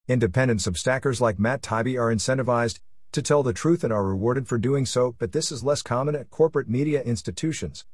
Independent 0.06 0.60
substackers 0.60 1.18
like 1.18 1.38
Matt 1.38 1.62
Taibbi 1.62 1.98
are 1.98 2.14
incentivized 2.14 2.80
to 3.12 3.22
tell 3.22 3.42
the 3.42 3.52
truth 3.52 3.84
and 3.84 3.92
are 3.92 4.06
rewarded 4.06 4.46
for 4.46 4.58
doing 4.58 4.84
so, 4.84 5.14
but 5.18 5.32
this 5.32 5.50
is 5.50 5.64
less 5.64 5.82
common 5.82 6.14
at 6.14 6.30
corporate 6.30 6.68
media 6.68 7.02
institutions. 7.02 7.84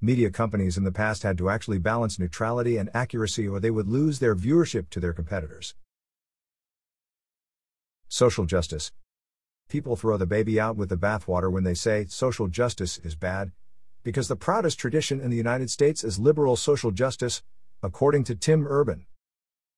Media 0.00 0.30
companies 0.30 0.76
in 0.76 0.84
the 0.84 0.92
past 0.92 1.22
had 1.22 1.38
to 1.38 1.48
actually 1.48 1.78
balance 1.78 2.18
neutrality 2.18 2.76
and 2.76 2.90
accuracy 2.92 3.48
or 3.48 3.60
they 3.60 3.70
would 3.70 3.88
lose 3.88 4.18
their 4.18 4.34
viewership 4.34 4.90
to 4.90 5.00
their 5.00 5.12
competitors. 5.12 5.74
Social 8.08 8.44
justice. 8.44 8.92
People 9.68 9.96
throw 9.96 10.16
the 10.16 10.26
baby 10.26 10.60
out 10.60 10.76
with 10.76 10.90
the 10.90 10.96
bathwater 10.96 11.50
when 11.50 11.64
they 11.64 11.74
say 11.74 12.06
social 12.08 12.46
justice 12.46 12.98
is 12.98 13.16
bad, 13.16 13.52
because 14.02 14.28
the 14.28 14.36
proudest 14.36 14.78
tradition 14.78 15.20
in 15.20 15.30
the 15.30 15.36
United 15.36 15.70
States 15.70 16.04
is 16.04 16.18
liberal 16.18 16.56
social 16.56 16.90
justice, 16.90 17.42
according 17.82 18.22
to 18.24 18.36
Tim 18.36 18.66
Urban. 18.68 19.06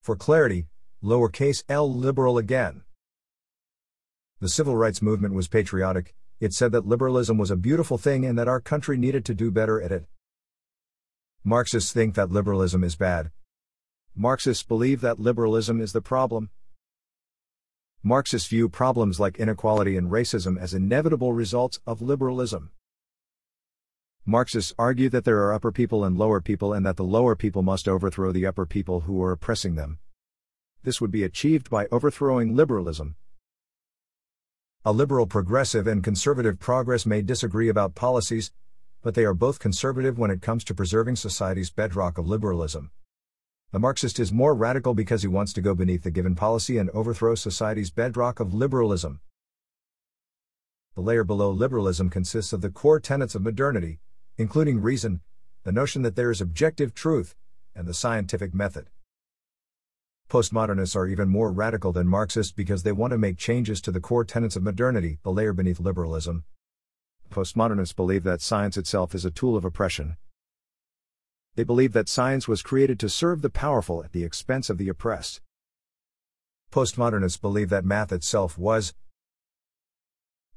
For 0.03 0.17
clarity, 0.17 0.67
lowercase 1.03 1.62
l 1.69 1.91
liberal 1.93 2.38
again. 2.38 2.83
The 4.40 4.49
civil 4.49 4.76
rights 4.76 5.02
movement 5.02 5.35
was 5.35 5.49
patriotic, 5.49 6.14
it 6.38 6.52
said 6.52 6.71
that 6.71 6.87
liberalism 6.87 7.38
was 7.38 7.50
a 7.50 7.57
beautiful 7.57 7.99
thing 7.99 8.25
and 8.25 8.38
that 8.38 8.47
our 8.47 8.61
country 8.61 8.97
needed 8.97 9.25
to 9.25 9.35
do 9.35 9.50
better 9.50 9.83
at 9.83 9.90
it. 9.90 10.04
Marxists 11.42 11.92
think 11.92 12.14
that 12.14 12.30
liberalism 12.30 12.85
is 12.85 12.95
bad. 12.95 13.33
Marxists 14.14 14.62
believe 14.62 15.00
that 15.00 15.18
liberalism 15.18 15.80
is 15.80 15.92
the 15.92 16.00
problem. 16.00 16.50
Marxists 18.04 18.49
view 18.49 18.68
problems 18.68 19.18
like 19.18 19.40
inequality 19.40 19.97
and 19.97 20.11
racism 20.11 20.57
as 20.57 20.73
inevitable 20.73 21.33
results 21.33 21.80
of 21.85 22.00
liberalism. 22.00 22.71
Marxists 24.25 24.73
argue 24.78 25.09
that 25.09 25.25
there 25.25 25.42
are 25.42 25.52
upper 25.52 25.73
people 25.73 26.04
and 26.04 26.16
lower 26.16 26.40
people 26.40 26.73
and 26.73 26.87
that 26.87 26.97
the 26.97 27.02
lower 27.02 27.35
people 27.35 27.62
must 27.62 27.88
overthrow 27.88 28.30
the 28.30 28.47
upper 28.47 28.66
people 28.66 29.00
who 29.00 29.21
are 29.21 29.33
oppressing 29.33 29.75
them. 29.75 29.99
This 30.85 31.00
would 31.00 31.11
be 31.11 31.25
achieved 31.25 31.71
by 31.71 31.87
overthrowing 31.90 32.54
liberalism, 32.54 33.16
a 34.85 34.92
liberal 34.92 35.26
progressive 35.26 35.88
and 35.88 36.04
conservative 36.04 36.61
progress 36.61 37.04
may 37.04 37.20
disagree 37.20 37.68
about 37.68 37.97
policies, 37.97 38.52
but 39.02 39.14
they 39.14 39.25
are 39.25 39.35
both 39.35 39.58
conservative 39.58 40.16
when 40.18 40.30
it 40.30 40.40
comes 40.40 40.62
to 40.62 40.75
preserving 40.75 41.16
society's 41.16 41.70
bedrock 41.70 42.16
of 42.16 42.28
liberalism. 42.28 42.92
The 43.73 43.80
Marxist 43.80 44.20
is 44.20 44.32
more 44.32 44.54
radical 44.54 44.94
because 44.94 45.23
he 45.23 45.28
wants 45.28 45.52
to 45.54 45.61
go 45.61 45.75
beneath 45.75 46.04
the 46.04 46.12
given 46.12 46.37
policy 46.37 46.78
and 46.78 46.90
overthrow 46.90 47.35
society's 47.35 47.90
bedrock 47.90 48.38
of 48.38 48.54
liberalism. 48.54 49.20
The 50.94 51.00
layer 51.00 51.25
below 51.25 51.50
liberalism 51.50 52.08
consists 52.08 52.52
of 52.52 52.61
the 52.61 52.70
core 52.70 53.00
tenets 53.00 53.35
of 53.35 53.42
modernity, 53.42 53.99
including 54.37 54.80
reason, 54.80 55.23
the 55.64 55.73
notion 55.73 56.02
that 56.02 56.14
there 56.14 56.30
is 56.30 56.40
objective 56.40 56.94
truth, 56.94 57.35
and 57.75 57.88
the 57.88 57.94
scientific 57.94 58.54
method. 58.54 58.90
Postmodernists 60.28 60.94
are 60.94 61.06
even 61.06 61.30
more 61.30 61.50
radical 61.50 61.90
than 61.90 62.06
Marxists 62.06 62.52
because 62.52 62.82
they 62.82 62.92
want 62.92 63.12
to 63.12 63.18
make 63.18 63.38
changes 63.38 63.80
to 63.80 63.90
the 63.90 64.00
core 64.00 64.25
tenets 64.25 64.56
of 64.56 64.62
modernity, 64.62 65.18
the 65.23 65.32
layer 65.32 65.54
beneath 65.54 65.80
liberalism. 65.80 66.44
Postmodernists 67.30 67.97
believe 67.97 68.25
that 68.25 68.42
science 68.42 68.76
itself 68.76 69.14
is 69.14 69.25
a 69.25 69.30
tool 69.30 69.56
of 69.56 69.64
oppression. 69.64 70.18
They 71.54 71.64
believe 71.64 71.94
that 71.94 72.11
science 72.11 72.47
was 72.47 72.61
created 72.61 73.00
to 73.00 73.08
serve 73.08 73.40
the 73.40 73.49
powerful 73.49 74.04
at 74.04 74.12
the 74.12 74.23
expense 74.23 74.68
of 74.68 74.76
the 74.76 74.90
oppressed. 74.90 75.40
Postmodernists 76.70 77.40
believe 77.40 77.70
that 77.70 77.87
math 77.87 78.12
itself 78.12 78.58
was. 78.58 78.92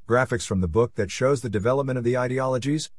Graphics 0.06 0.46
from 0.46 0.60
the 0.60 0.68
book 0.68 0.96
that 0.96 1.10
shows 1.10 1.42
the 1.42 1.50
development 1.50 1.98
of 1.98 2.04
the 2.04 2.18
ideologies. 2.18 2.92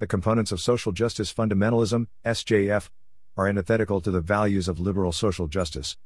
The 0.00 0.08
components 0.08 0.50
of 0.50 0.60
social 0.60 0.90
justice 0.90 1.32
fundamentalism, 1.32 2.08
SJF, 2.24 2.90
are 3.38 3.46
antithetical 3.46 4.00
to 4.00 4.10
the 4.10 4.20
values 4.20 4.66
of 4.66 4.80
liberal 4.80 5.12
social 5.12 5.46
justice. 5.46 5.96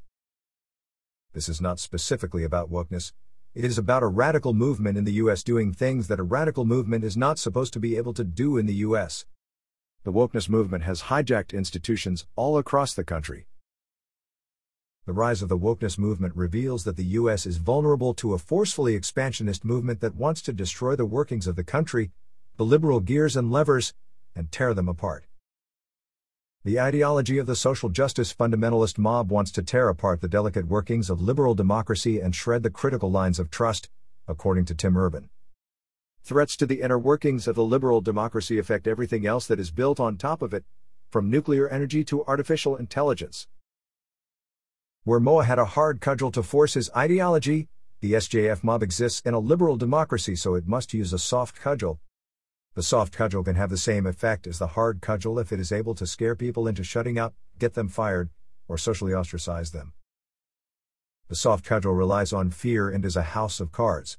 This 1.32 1.48
is 1.48 1.62
not 1.62 1.80
specifically 1.80 2.44
about 2.44 2.70
wokeness. 2.70 3.12
It 3.54 3.64
is 3.64 3.78
about 3.78 4.02
a 4.02 4.06
radical 4.06 4.52
movement 4.52 4.98
in 4.98 5.04
the 5.04 5.14
US 5.14 5.42
doing 5.42 5.72
things 5.72 6.08
that 6.08 6.20
a 6.20 6.24
radical 6.24 6.66
movement 6.66 7.04
is 7.04 7.16
not 7.16 7.38
supposed 7.38 7.72
to 7.72 7.80
be 7.80 7.96
able 7.96 8.12
to 8.12 8.22
do 8.22 8.58
in 8.58 8.66
the 8.66 8.84
US. 8.86 9.24
The 10.04 10.12
wokeness 10.12 10.50
movement 10.50 10.84
has 10.84 11.04
hijacked 11.04 11.54
institutions 11.54 12.26
all 12.36 12.58
across 12.58 12.92
the 12.92 13.02
country. 13.02 13.46
The 15.06 15.14
rise 15.14 15.40
of 15.40 15.48
the 15.48 15.58
wokeness 15.58 15.98
movement 15.98 16.36
reveals 16.36 16.84
that 16.84 16.96
the 16.96 17.16
US 17.20 17.46
is 17.46 17.56
vulnerable 17.56 18.12
to 18.14 18.34
a 18.34 18.38
forcefully 18.38 18.94
expansionist 18.94 19.64
movement 19.64 20.00
that 20.00 20.16
wants 20.16 20.42
to 20.42 20.52
destroy 20.52 20.96
the 20.96 21.06
workings 21.06 21.46
of 21.46 21.56
the 21.56 21.64
country, 21.64 22.10
the 22.58 22.64
liberal 22.66 23.00
gears 23.00 23.36
and 23.36 23.50
levers, 23.50 23.94
and 24.36 24.52
tear 24.52 24.74
them 24.74 24.88
apart. 24.88 25.24
The 26.64 26.78
ideology 26.78 27.38
of 27.38 27.46
the 27.46 27.56
social 27.56 27.88
justice 27.88 28.32
fundamentalist 28.32 28.96
mob 28.96 29.32
wants 29.32 29.50
to 29.50 29.64
tear 29.64 29.88
apart 29.88 30.20
the 30.20 30.28
delicate 30.28 30.68
workings 30.68 31.10
of 31.10 31.20
liberal 31.20 31.56
democracy 31.56 32.20
and 32.20 32.32
shred 32.32 32.62
the 32.62 32.70
critical 32.70 33.10
lines 33.10 33.40
of 33.40 33.50
trust, 33.50 33.90
according 34.28 34.66
to 34.66 34.74
Tim 34.76 34.96
Urban. 34.96 35.28
Threats 36.22 36.56
to 36.58 36.66
the 36.66 36.80
inner 36.82 37.00
workings 37.00 37.48
of 37.48 37.56
the 37.56 37.64
liberal 37.64 38.00
democracy 38.00 38.60
affect 38.60 38.86
everything 38.86 39.26
else 39.26 39.48
that 39.48 39.58
is 39.58 39.72
built 39.72 39.98
on 39.98 40.16
top 40.16 40.40
of 40.40 40.54
it, 40.54 40.64
from 41.10 41.28
nuclear 41.28 41.68
energy 41.68 42.04
to 42.04 42.24
artificial 42.26 42.76
intelligence. 42.76 43.48
Where 45.02 45.18
Mao 45.18 45.40
had 45.40 45.58
a 45.58 45.64
hard 45.64 46.00
cudgel 46.00 46.30
to 46.30 46.44
force 46.44 46.74
his 46.74 46.88
ideology, 46.96 47.66
the 47.98 48.12
SJF 48.12 48.62
mob 48.62 48.84
exists 48.84 49.20
in 49.24 49.34
a 49.34 49.40
liberal 49.40 49.76
democracy, 49.76 50.36
so 50.36 50.54
it 50.54 50.68
must 50.68 50.94
use 50.94 51.12
a 51.12 51.18
soft 51.18 51.60
cudgel, 51.60 51.98
the 52.74 52.82
soft 52.82 53.12
cudgel 53.12 53.44
can 53.44 53.56
have 53.56 53.68
the 53.68 53.76
same 53.76 54.06
effect 54.06 54.46
as 54.46 54.58
the 54.58 54.68
hard 54.68 55.02
cudgel 55.02 55.38
if 55.38 55.52
it 55.52 55.60
is 55.60 55.72
able 55.72 55.94
to 55.94 56.06
scare 56.06 56.34
people 56.34 56.66
into 56.66 56.82
shutting 56.82 57.18
up, 57.18 57.34
get 57.58 57.74
them 57.74 57.88
fired, 57.88 58.30
or 58.66 58.78
socially 58.78 59.12
ostracize 59.12 59.72
them. 59.72 59.92
The 61.28 61.34
soft 61.34 61.64
cudgel 61.64 61.92
relies 61.92 62.32
on 62.32 62.50
fear 62.50 62.88
and 62.88 63.04
is 63.04 63.16
a 63.16 63.22
house 63.22 63.60
of 63.60 63.72
cards. 63.72 64.16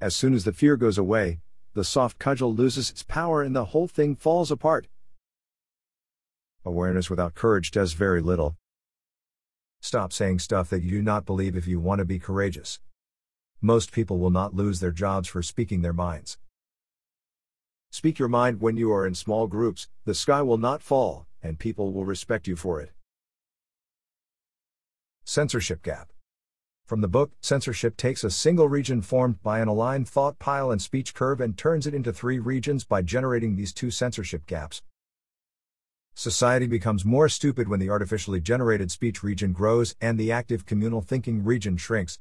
As 0.00 0.16
soon 0.16 0.34
as 0.34 0.44
the 0.44 0.52
fear 0.52 0.76
goes 0.76 0.98
away, 0.98 1.38
the 1.74 1.84
soft 1.84 2.18
cudgel 2.18 2.54
loses 2.54 2.90
its 2.90 3.02
power 3.04 3.42
and 3.42 3.54
the 3.54 3.66
whole 3.66 3.88
thing 3.88 4.16
falls 4.16 4.50
apart. 4.50 4.88
Awareness 6.64 7.10
without 7.10 7.34
courage 7.34 7.70
does 7.70 7.92
very 7.92 8.20
little. 8.20 8.56
Stop 9.80 10.12
saying 10.12 10.40
stuff 10.40 10.68
that 10.70 10.82
you 10.82 10.90
do 10.90 11.02
not 11.02 11.26
believe 11.26 11.56
if 11.56 11.66
you 11.66 11.78
want 11.78 12.00
to 12.00 12.04
be 12.04 12.18
courageous. 12.18 12.80
Most 13.60 13.92
people 13.92 14.18
will 14.18 14.30
not 14.30 14.54
lose 14.54 14.80
their 14.80 14.90
jobs 14.90 15.28
for 15.28 15.42
speaking 15.42 15.82
their 15.82 15.92
minds. 15.92 16.38
Speak 17.94 18.18
your 18.18 18.26
mind 18.26 18.60
when 18.60 18.76
you 18.76 18.92
are 18.92 19.06
in 19.06 19.14
small 19.14 19.46
groups, 19.46 19.86
the 20.04 20.16
sky 20.16 20.42
will 20.42 20.58
not 20.58 20.82
fall, 20.82 21.28
and 21.40 21.60
people 21.60 21.92
will 21.92 22.04
respect 22.04 22.48
you 22.48 22.56
for 22.56 22.80
it. 22.80 22.90
Censorship 25.22 25.80
Gap 25.80 26.08
From 26.86 27.02
the 27.02 27.08
book, 27.08 27.30
censorship 27.40 27.96
takes 27.96 28.24
a 28.24 28.32
single 28.32 28.68
region 28.68 29.00
formed 29.00 29.40
by 29.44 29.60
an 29.60 29.68
aligned 29.68 30.08
thought 30.08 30.40
pile 30.40 30.72
and 30.72 30.82
speech 30.82 31.14
curve 31.14 31.40
and 31.40 31.56
turns 31.56 31.86
it 31.86 31.94
into 31.94 32.12
three 32.12 32.40
regions 32.40 32.84
by 32.84 33.00
generating 33.00 33.54
these 33.54 33.72
two 33.72 33.92
censorship 33.92 34.44
gaps. 34.46 34.82
Society 36.16 36.66
becomes 36.66 37.04
more 37.04 37.28
stupid 37.28 37.68
when 37.68 37.78
the 37.78 37.90
artificially 37.90 38.40
generated 38.40 38.90
speech 38.90 39.22
region 39.22 39.52
grows 39.52 39.94
and 40.00 40.18
the 40.18 40.32
active 40.32 40.66
communal 40.66 41.00
thinking 41.00 41.44
region 41.44 41.76
shrinks. 41.76 42.18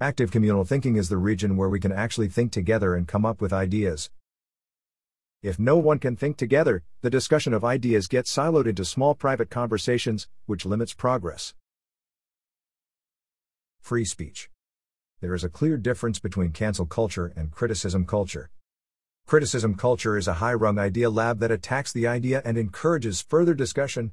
Active 0.00 0.30
communal 0.30 0.62
thinking 0.64 0.94
is 0.94 1.08
the 1.08 1.16
region 1.16 1.56
where 1.56 1.68
we 1.68 1.80
can 1.80 1.90
actually 1.90 2.28
think 2.28 2.52
together 2.52 2.94
and 2.94 3.08
come 3.08 3.26
up 3.26 3.40
with 3.40 3.52
ideas. 3.52 4.10
If 5.40 5.56
no 5.60 5.76
one 5.76 6.00
can 6.00 6.16
think 6.16 6.36
together, 6.36 6.82
the 7.00 7.10
discussion 7.10 7.54
of 7.54 7.64
ideas 7.64 8.08
gets 8.08 8.34
siloed 8.34 8.66
into 8.66 8.84
small 8.84 9.14
private 9.14 9.50
conversations, 9.50 10.26
which 10.46 10.66
limits 10.66 10.94
progress. 10.94 11.54
Free 13.80 14.04
speech. 14.04 14.50
There 15.20 15.34
is 15.34 15.44
a 15.44 15.48
clear 15.48 15.76
difference 15.76 16.18
between 16.18 16.50
cancel 16.50 16.86
culture 16.86 17.32
and 17.36 17.52
criticism 17.52 18.04
culture. 18.04 18.50
Criticism 19.26 19.76
culture 19.76 20.16
is 20.16 20.26
a 20.26 20.34
high 20.34 20.54
rung 20.54 20.76
idea 20.76 21.08
lab 21.08 21.38
that 21.38 21.52
attacks 21.52 21.92
the 21.92 22.08
idea 22.08 22.42
and 22.44 22.58
encourages 22.58 23.22
further 23.22 23.54
discussion. 23.54 24.12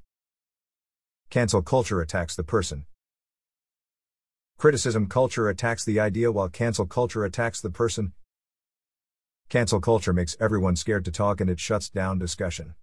Cancel 1.31 1.63
culture 1.63 2.01
attacks 2.01 2.35
the 2.35 2.43
person. 2.43 2.85
Criticism 4.59 5.07
culture 5.07 5.49
attacks 5.49 5.83
the 5.83 5.99
idea 5.99 6.31
while 6.31 6.49
cancel 6.49 6.85
culture 6.85 7.25
attacks 7.25 7.61
the 7.61 7.71
person. 7.71 8.13
Cancel 9.49 9.79
culture 9.79 10.11
makes 10.11 10.35
everyone 10.39 10.75
scared 10.75 11.05
to 11.05 11.11
talk 11.11 11.39
and 11.39 11.49
it 11.49 11.59
shuts 11.59 11.89
down 11.89 12.17
discussion. 12.17 12.73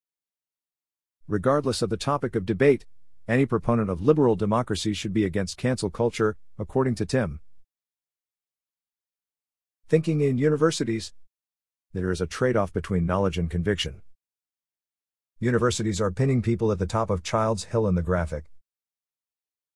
Regardless 1.26 1.82
of 1.82 1.90
the 1.90 1.96
topic 1.96 2.36
of 2.36 2.46
debate, 2.46 2.86
any 3.26 3.46
proponent 3.46 3.90
of 3.90 4.00
liberal 4.00 4.36
democracy 4.36 4.92
should 4.92 5.12
be 5.12 5.24
against 5.24 5.56
cancel 5.56 5.90
culture, 5.90 6.36
according 6.58 6.94
to 6.96 7.06
Tim. 7.06 7.40
Thinking 9.88 10.20
in 10.20 10.38
universities. 10.38 11.12
There 11.92 12.10
is 12.10 12.20
a 12.20 12.26
trade 12.26 12.56
off 12.56 12.72
between 12.72 13.06
knowledge 13.06 13.38
and 13.38 13.50
conviction. 13.50 14.02
Universities 15.40 16.00
are 16.00 16.10
pinning 16.12 16.42
people 16.42 16.70
at 16.70 16.78
the 16.78 16.86
top 16.86 17.10
of 17.10 17.22
Child's 17.22 17.64
Hill 17.64 17.88
in 17.88 17.96
the 17.96 18.02
graphic. 18.02 18.44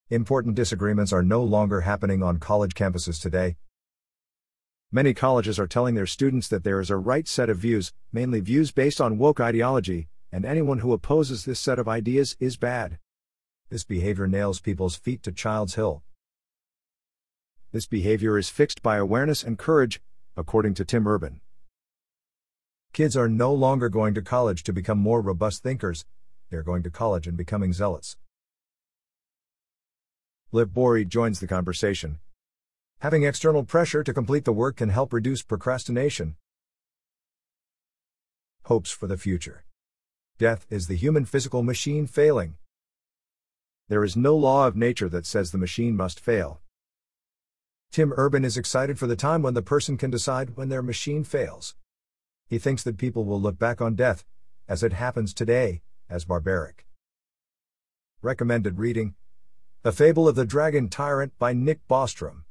Important 0.09 0.55
disagreements 0.55 1.12
are 1.12 1.22
no 1.22 1.42
longer 1.42 1.81
happening 1.81 2.22
on 2.22 2.38
college 2.38 2.75
campuses 2.75 3.20
today, 3.20 3.57
Many 4.92 5.14
colleges 5.14 5.59
are 5.59 5.66
telling 5.66 5.94
their 5.94 6.07
students 6.07 6.46
that 6.49 6.62
there 6.62 6.81
is 6.81 6.90
a 6.90 6.96
right 6.96 7.27
set 7.27 7.51
of 7.51 7.59
views, 7.59 7.92
mainly 8.12 8.40
views 8.40 8.70
based 8.70 9.01
on 9.01 9.18
woke 9.18 9.40
ideology, 9.40 10.07
and 10.31 10.44
anyone 10.44 10.79
who 10.79 10.92
opposes 10.92 11.44
this 11.44 11.59
set 11.59 11.79
of 11.79 11.88
ideas 11.88 12.37
is 12.38 12.57
bad. 12.57 12.99
This 13.68 13.83
behavior 13.83 14.29
nails 14.29 14.61
people's 14.61 14.94
feet 14.94 15.25
to 15.25 15.33
Child's 15.33 15.75
Hill. 15.75 16.03
This 17.72 17.87
behavior 17.87 18.38
is 18.38 18.49
fixed 18.49 18.81
by 18.81 18.96
awareness 18.96 19.42
and 19.42 19.59
courage, 19.59 20.01
according 20.37 20.75
to 20.75 20.85
Tim 20.85 21.09
Urban. 21.09 21.40
Kids 22.92 23.16
are 23.16 23.29
no 23.29 23.53
longer 23.53 23.88
going 23.88 24.14
to 24.14 24.22
college 24.22 24.62
to 24.62 24.72
become 24.72 24.99
more 24.99 25.20
robust 25.20 25.64
thinkers, 25.64 26.05
they're 26.49 26.62
going 26.62 26.85
to 26.85 26.90
college 26.90 27.27
and 27.27 27.37
becoming 27.37 27.72
zealots. 27.72 28.16
Liv 30.53 30.68
Boeree 30.68 31.09
joins 31.09 31.40
the 31.40 31.49
conversation. 31.49 32.20
Having 33.07 33.23
external 33.23 33.62
pressure 33.62 34.03
to 34.03 34.12
complete 34.12 34.45
the 34.45 34.53
work 34.53 34.79
can 34.79 34.88
help 34.88 35.12
reduce 35.12 35.40
procrastination. 35.40 36.35
Hopes 38.64 38.90
for 38.90 39.07
the 39.07 39.16
future. 39.16 39.64
Death 40.38 40.66
is 40.71 40.88
the 40.88 40.97
human 40.97 41.25
physical 41.25 41.62
machine 41.62 42.09
failing. 42.09 42.57
There 43.88 44.03
is 44.03 44.16
no 44.16 44.35
law 44.35 44.66
of 44.66 44.75
nature 44.75 45.09
that 45.09 45.25
says 45.25 45.53
the 45.53 45.57
machine 45.57 45.97
must 45.97 46.19
fail. 46.19 46.61
Tim 47.92 48.12
Urban 48.16 48.45
is 48.45 48.57
excited 48.57 48.99
for 48.99 49.07
the 49.07 49.14
time 49.14 49.40
when 49.40 49.55
the 49.55 49.62
person 49.62 49.97
can 49.97 50.11
decide 50.11 50.57
when 50.57 50.69
their 50.69 50.83
machine 50.83 51.23
fails. 51.23 51.77
He 52.49 52.59
thinks 52.59 52.83
that 52.83 52.99
people 52.99 53.25
will 53.25 53.40
look 53.40 53.57
back 53.57 53.81
on 53.81 53.95
death, 53.95 54.25
as 54.66 54.83
it 54.83 54.92
happens 54.92 55.33
today, 55.33 55.83
as 56.11 56.25
barbaric. 56.25 56.88
Recommended 58.21 58.81
reading 58.81 59.14
The 59.83 59.92
Fable 59.92 60.27
of 60.27 60.35
the 60.35 60.45
Dragon 60.45 60.88
Tyrant 60.88 61.38
by 61.38 61.53
Nick 61.53 61.87
Bostrom. 61.87 62.45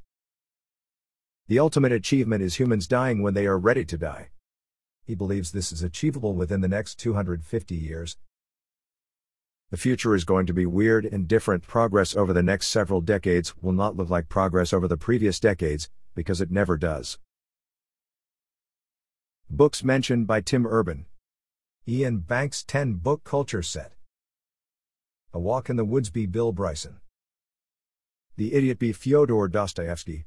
The 1.48 1.60
ultimate 1.60 1.92
achievement 1.92 2.42
is 2.42 2.56
humans 2.56 2.88
dying 2.88 3.22
when 3.22 3.34
they 3.34 3.46
are 3.46 3.58
ready 3.58 3.84
to 3.84 3.96
die. 3.96 4.30
He 5.04 5.14
believes 5.14 5.52
this 5.52 5.70
is 5.70 5.84
achievable 5.84 6.34
within 6.34 6.60
the 6.60 6.66
next 6.66 6.96
250 6.96 7.74
years. 7.76 8.16
The 9.70 9.76
future 9.76 10.16
is 10.16 10.24
going 10.24 10.46
to 10.46 10.52
be 10.52 10.66
weird 10.66 11.04
and 11.04 11.28
different. 11.28 11.64
Progress 11.64 12.16
over 12.16 12.32
the 12.32 12.42
next 12.42 12.66
several 12.66 13.00
decades 13.00 13.56
will 13.62 13.72
not 13.72 13.96
look 13.96 14.10
like 14.10 14.28
progress 14.28 14.72
over 14.72 14.88
the 14.88 14.96
previous 14.96 15.38
decades, 15.38 15.88
because 16.16 16.40
it 16.40 16.50
never 16.50 16.76
does. 16.76 17.18
Books 19.48 19.84
mentioned 19.84 20.26
by 20.26 20.40
Tim 20.40 20.66
Urban 20.66 21.06
Iain 21.88 22.18
Banks' 22.18 22.64
10 22.64 22.94
book 22.94 23.22
culture 23.22 23.62
set. 23.62 23.92
A 25.32 25.38
Walk 25.38 25.70
in 25.70 25.76
the 25.76 25.84
Woods 25.84 26.10
by 26.10 26.26
Bill 26.26 26.50
Bryson. 26.50 26.96
The 28.36 28.54
Idiot 28.54 28.80
by 28.80 28.90
Fyodor 28.90 29.46
Dostoevsky. 29.46 30.26